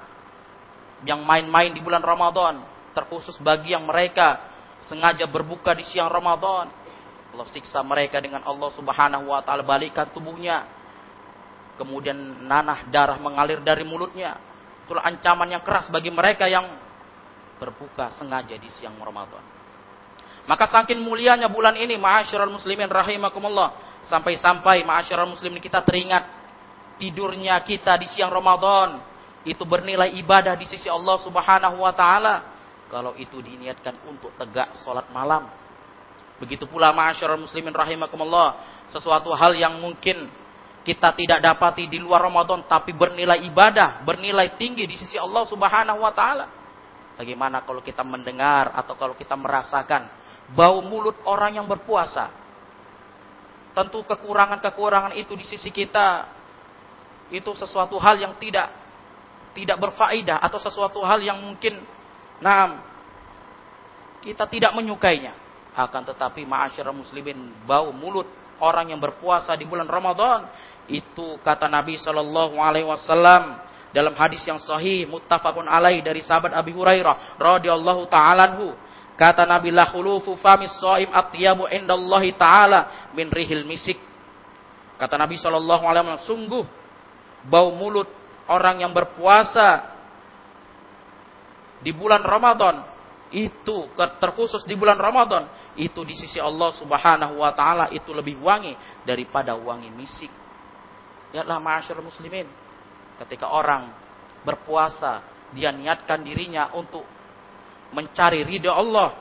yang 1.07 1.23
main-main 1.23 1.71
di 1.71 1.79
bulan 1.79 2.03
Ramadan, 2.03 2.59
terkhusus 2.91 3.39
bagi 3.39 3.71
yang 3.71 3.87
mereka 3.87 4.51
sengaja 4.83 5.23
berbuka 5.31 5.71
di 5.71 5.87
siang 5.87 6.11
Ramadan. 6.11 6.67
Allah 7.31 7.47
siksa 7.51 7.79
mereka 7.83 8.19
dengan 8.19 8.43
Allah 8.43 8.67
Subhanahu 8.75 9.31
wa 9.31 9.39
taala 9.39 9.63
balikan 9.63 10.11
tubuhnya. 10.11 10.67
Kemudian 11.79 12.15
nanah 12.47 12.87
darah 12.87 13.19
mengalir 13.19 13.59
dari 13.63 13.83
mulutnya. 13.87 14.39
Itulah 14.87 15.07
ancaman 15.07 15.55
yang 15.55 15.63
keras 15.63 15.87
bagi 15.91 16.11
mereka 16.11 16.47
yang 16.47 16.67
berbuka 17.59 18.11
sengaja 18.15 18.55
di 18.59 18.67
siang 18.71 18.95
Ramadan. 18.99 19.54
Maka 20.45 20.69
saking 20.69 21.01
mulianya 21.01 21.49
bulan 21.49 21.73
ini, 21.73 21.97
ma'asyiral 21.97 22.53
muslimin 22.53 22.85
rahimakumullah, 22.85 24.01
sampai-sampai 24.05 24.85
ma'asyiral 24.85 25.25
muslimin 25.25 25.57
kita 25.57 25.81
teringat 25.81 26.23
tidurnya 27.01 27.59
kita 27.65 27.97
di 27.99 28.07
siang 28.07 28.31
Ramadan 28.31 29.01
itu 29.45 29.61
bernilai 29.65 30.15
ibadah 30.17 30.57
di 30.57 30.65
sisi 30.65 30.89
Allah 30.89 31.21
Subhanahu 31.21 31.77
wa 31.81 31.93
taala 31.93 32.35
kalau 32.89 33.13
itu 33.17 33.41
diniatkan 33.41 34.05
untuk 34.09 34.33
tegak 34.37 34.77
salat 34.81 35.09
malam. 35.09 35.49
Begitu 36.37 36.67
pula 36.69 36.91
ma'asyiral 36.91 37.41
muslimin 37.41 37.73
rahimakumullah, 37.73 38.59
sesuatu 38.91 39.31
hal 39.33 39.55
yang 39.57 39.81
mungkin 39.81 40.27
kita 40.85 41.17
tidak 41.17 41.41
dapati 41.41 41.89
di 41.89 41.97
luar 41.97 42.21
Ramadan 42.21 42.61
tapi 42.69 42.93
bernilai 42.93 43.41
ibadah, 43.49 44.05
bernilai 44.05 44.53
tinggi 44.61 44.85
di 44.85 44.93
sisi 44.93 45.17
Allah 45.17 45.41
Subhanahu 45.49 45.99
wa 46.05 46.13
taala. 46.13 46.45
Bagaimana 47.15 47.63
kalau 47.63 47.79
kita 47.79 48.03
mendengar 48.03 48.75
atau 48.75 48.93
kalau 48.99 49.15
kita 49.15 49.39
merasakan 49.39 50.24
bau 50.53 50.83
mulut 50.85 51.17
orang 51.25 51.57
yang 51.57 51.65
berpuasa? 51.65 52.29
Tentu 53.75 54.05
kekurangan-kekurangan 54.05 55.17
itu 55.17 55.33
di 55.35 55.45
sisi 55.47 55.73
kita 55.73 56.29
itu 57.33 57.49
sesuatu 57.57 57.97
hal 57.97 58.21
yang 58.21 58.37
tidak 58.37 58.69
tidak 59.55 59.79
berfaedah 59.81 60.43
atau 60.43 60.59
sesuatu 60.61 61.01
hal 61.01 61.23
yang 61.23 61.41
mungkin 61.41 61.81
nah 62.43 62.83
kita 64.21 64.45
tidak 64.49 64.73
menyukainya. 64.73 65.33
Akan 65.75 66.07
tetapi 66.07 66.47
ma'asyiral 66.47 66.95
muslimin 66.95 67.51
bau 67.67 67.91
mulut 67.91 68.25
orang 68.63 68.95
yang 68.95 69.01
berpuasa 69.03 69.51
di 69.59 69.67
bulan 69.67 69.85
Ramadan 69.85 70.47
itu 70.87 71.35
kata 71.43 71.67
Nabi 71.67 71.99
Shallallahu 71.99 72.55
Alaihi 72.55 72.87
Wasallam 72.87 73.59
dalam 73.91 74.15
hadis 74.15 74.43
yang 74.43 74.59
sahih 74.59 75.07
muttafaqun 75.07 75.67
alaih 75.67 76.03
dari 76.03 76.19
sahabat 76.19 76.51
Abi 76.51 76.75
Hurairah 76.75 77.39
radhiyallahu 77.39 78.07
taalaanhu 78.11 78.75
kata 79.15 79.47
Nabi 79.47 79.71
la 79.71 79.87
khulufu 79.87 80.35
famis 80.39 80.71
shaim 80.79 81.11
atyabu 81.11 81.67
indallahi 81.71 82.35
taala 82.35 83.11
min 83.15 83.31
rihil 83.31 83.63
misik 83.63 83.99
kata 84.99 85.15
Nabi 85.19 85.35
Shallallahu 85.39 85.83
alaihi 85.83 86.03
wasallam 86.07 86.27
sungguh 86.27 86.65
bau 87.47 87.71
mulut 87.75 88.07
orang 88.51 88.83
yang 88.83 88.91
berpuasa 88.91 89.95
di 91.83 91.91
bulan 91.91 92.23
Ramadan 92.23 92.83
itu 93.35 93.91
terkhusus 94.21 94.63
di 94.63 94.77
bulan 94.79 94.95
Ramadan 94.95 95.49
itu 95.75 96.03
di 96.07 96.15
sisi 96.15 96.39
Allah 96.39 96.71
Subhanahu 96.75 97.43
wa 97.43 97.51
taala 97.51 97.91
itu 97.91 98.15
lebih 98.15 98.39
wangi 98.39 98.75
daripada 99.03 99.57
wangi 99.57 99.91
misik 99.91 100.31
Lihatlah 101.35 101.59
ma'asyar 101.59 101.99
muslimin. 101.99 102.47
Ketika 103.19 103.51
orang 103.51 103.91
berpuasa, 104.47 105.19
dia 105.51 105.75
niatkan 105.75 106.23
dirinya 106.23 106.71
untuk 106.71 107.03
mencari 107.95 108.43
ridha 108.43 108.75
Allah, 108.75 109.15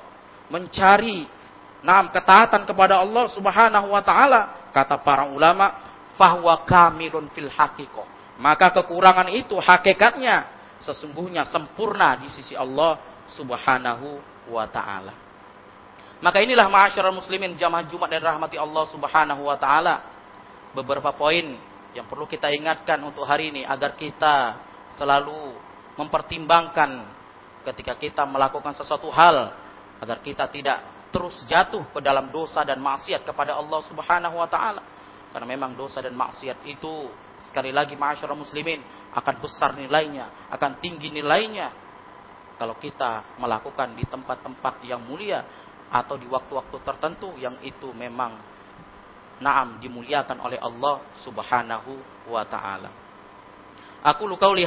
mencari 0.50 1.22
nam 1.84 2.10
ketaatan 2.10 2.66
kepada 2.66 2.98
Allah 2.98 3.30
Subhanahu 3.30 3.94
wa 3.94 4.02
taala, 4.02 4.72
kata 4.74 4.98
para 4.98 5.30
ulama, 5.30 5.78
fahwa 6.18 6.66
kamilun 6.66 7.30
fil 7.30 7.46
haqiqah. 7.46 8.36
Maka 8.42 8.74
kekurangan 8.74 9.30
itu 9.30 9.54
hakikatnya 9.54 10.50
sesungguhnya 10.82 11.46
sempurna 11.46 12.18
di 12.18 12.26
sisi 12.26 12.58
Allah 12.58 12.98
Subhanahu 13.30 14.18
wa 14.50 14.66
taala. 14.66 15.14
Maka 16.18 16.40
inilah 16.40 16.66
ma'asyiral 16.66 17.14
muslimin 17.14 17.54
jamaah 17.54 17.84
Jumat 17.86 18.10
dan 18.10 18.24
rahmati 18.24 18.58
Allah 18.58 18.84
Subhanahu 18.90 19.42
wa 19.46 19.56
taala. 19.60 19.94
Beberapa 20.74 21.14
poin 21.14 21.54
yang 21.94 22.10
perlu 22.10 22.26
kita 22.26 22.50
ingatkan 22.50 22.98
untuk 23.06 23.22
hari 23.22 23.54
ini 23.54 23.62
agar 23.62 23.94
kita 23.94 24.58
selalu 24.98 25.54
mempertimbangkan 25.94 27.06
ketika 27.64 27.96
kita 27.96 28.22
melakukan 28.28 28.76
sesuatu 28.76 29.08
hal 29.10 29.52
agar 29.98 30.20
kita 30.20 30.46
tidak 30.52 31.08
terus 31.08 31.46
jatuh 31.46 31.88
ke 31.94 32.00
dalam 32.02 32.28
dosa 32.28 32.66
dan 32.66 32.82
maksiat 32.82 33.22
kepada 33.24 33.56
Allah 33.56 33.80
Subhanahu 33.86 34.36
wa 34.36 34.48
taala. 34.50 34.82
Karena 35.32 35.46
memang 35.50 35.74
dosa 35.74 35.98
dan 35.98 36.14
maksiat 36.14 36.62
itu 36.68 37.10
sekali 37.50 37.74
lagi 37.74 37.98
masyarakat 37.98 38.38
muslimin 38.38 38.78
akan 39.14 39.34
besar 39.42 39.74
nilainya, 39.74 40.46
akan 40.54 40.78
tinggi 40.78 41.10
nilainya 41.10 41.74
kalau 42.54 42.78
kita 42.78 43.34
melakukan 43.42 43.98
di 43.98 44.06
tempat-tempat 44.06 44.86
yang 44.86 45.02
mulia 45.02 45.42
atau 45.90 46.14
di 46.14 46.30
waktu-waktu 46.30 46.76
tertentu 46.86 47.34
yang 47.38 47.58
itu 47.66 47.90
memang 47.90 48.54
Naam 49.42 49.82
dimuliakan 49.82 50.38
oleh 50.46 50.62
Allah 50.62 51.02
Subhanahu 51.26 51.98
wa 52.30 52.46
taala. 52.46 52.90
Aku 54.06 54.30
lu 54.30 54.38
qauli 54.38 54.62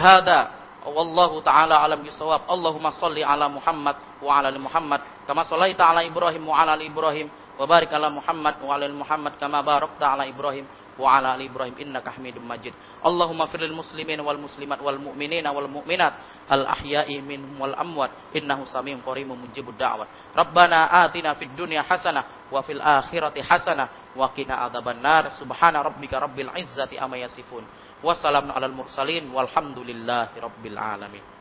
wallahu 0.92 1.44
taala 1.44 1.84
alam 1.84 2.04
bisawab. 2.04 2.48
Allahumma 2.48 2.92
shalli 2.96 3.24
ala 3.24 3.50
Muhammad 3.52 3.96
wa 4.22 4.32
ala 4.40 4.50
ali 4.50 4.60
Muhammad 4.60 5.02
kama 5.28 5.44
shallaita 5.46 5.84
ala 5.84 6.02
Ibrahim 6.02 6.48
wa 6.48 6.56
ala 6.58 6.74
ali 6.74 6.88
Ibrahim 6.90 7.28
wa 7.58 7.66
barik 7.66 7.90
ala 7.94 8.10
Muhammad 8.10 8.62
wa 8.62 8.72
ala 8.74 8.86
ali 8.86 8.96
Muhammad 8.96 9.34
kama 9.38 9.62
barakta 9.62 10.14
ala 10.14 10.24
Ibrahim 10.26 10.66
wa 10.98 11.14
ala 11.14 11.38
ali 11.38 11.46
Ibrahim 11.46 11.78
innaka 11.78 12.18
Hamidum 12.18 12.42
Majid. 12.42 12.74
Allahumma 13.06 13.46
firil 13.48 13.74
muslimin 13.74 14.18
wal 14.26 14.42
muslimat 14.42 14.82
wal 14.82 14.98
mu'minina 14.98 15.54
wal 15.54 15.70
mu'minat 15.70 16.14
al 16.50 16.66
ahya'i 16.66 17.22
minhum 17.22 17.54
wal 17.62 17.78
amwat 17.78 18.34
innahu 18.34 18.66
samiun 18.66 19.06
qaribun 19.06 19.38
mujibud 19.38 19.78
da'wat. 19.78 20.34
Rabbana 20.34 20.90
atina 21.06 21.38
fid 21.38 21.54
dunya 21.54 21.86
hasanah 21.86 22.50
wa 22.50 22.66
fil 22.66 22.82
akhirati 22.82 23.46
hasanah 23.46 24.18
wa 24.18 24.34
qina 24.34 24.66
adzaban 24.66 24.98
nar. 24.98 25.38
Subhana 25.38 25.86
rabbika 25.86 26.18
rabbil 26.18 26.50
izzati 26.58 26.98
amma 26.98 27.22
yasifun. 27.22 27.62
Wassalamu 28.04 28.54
alal 28.54 28.74
mursalin 28.74 29.32
walhamdulillahi 29.34 30.38
rabbil 30.38 30.78
alamin. 30.78 31.37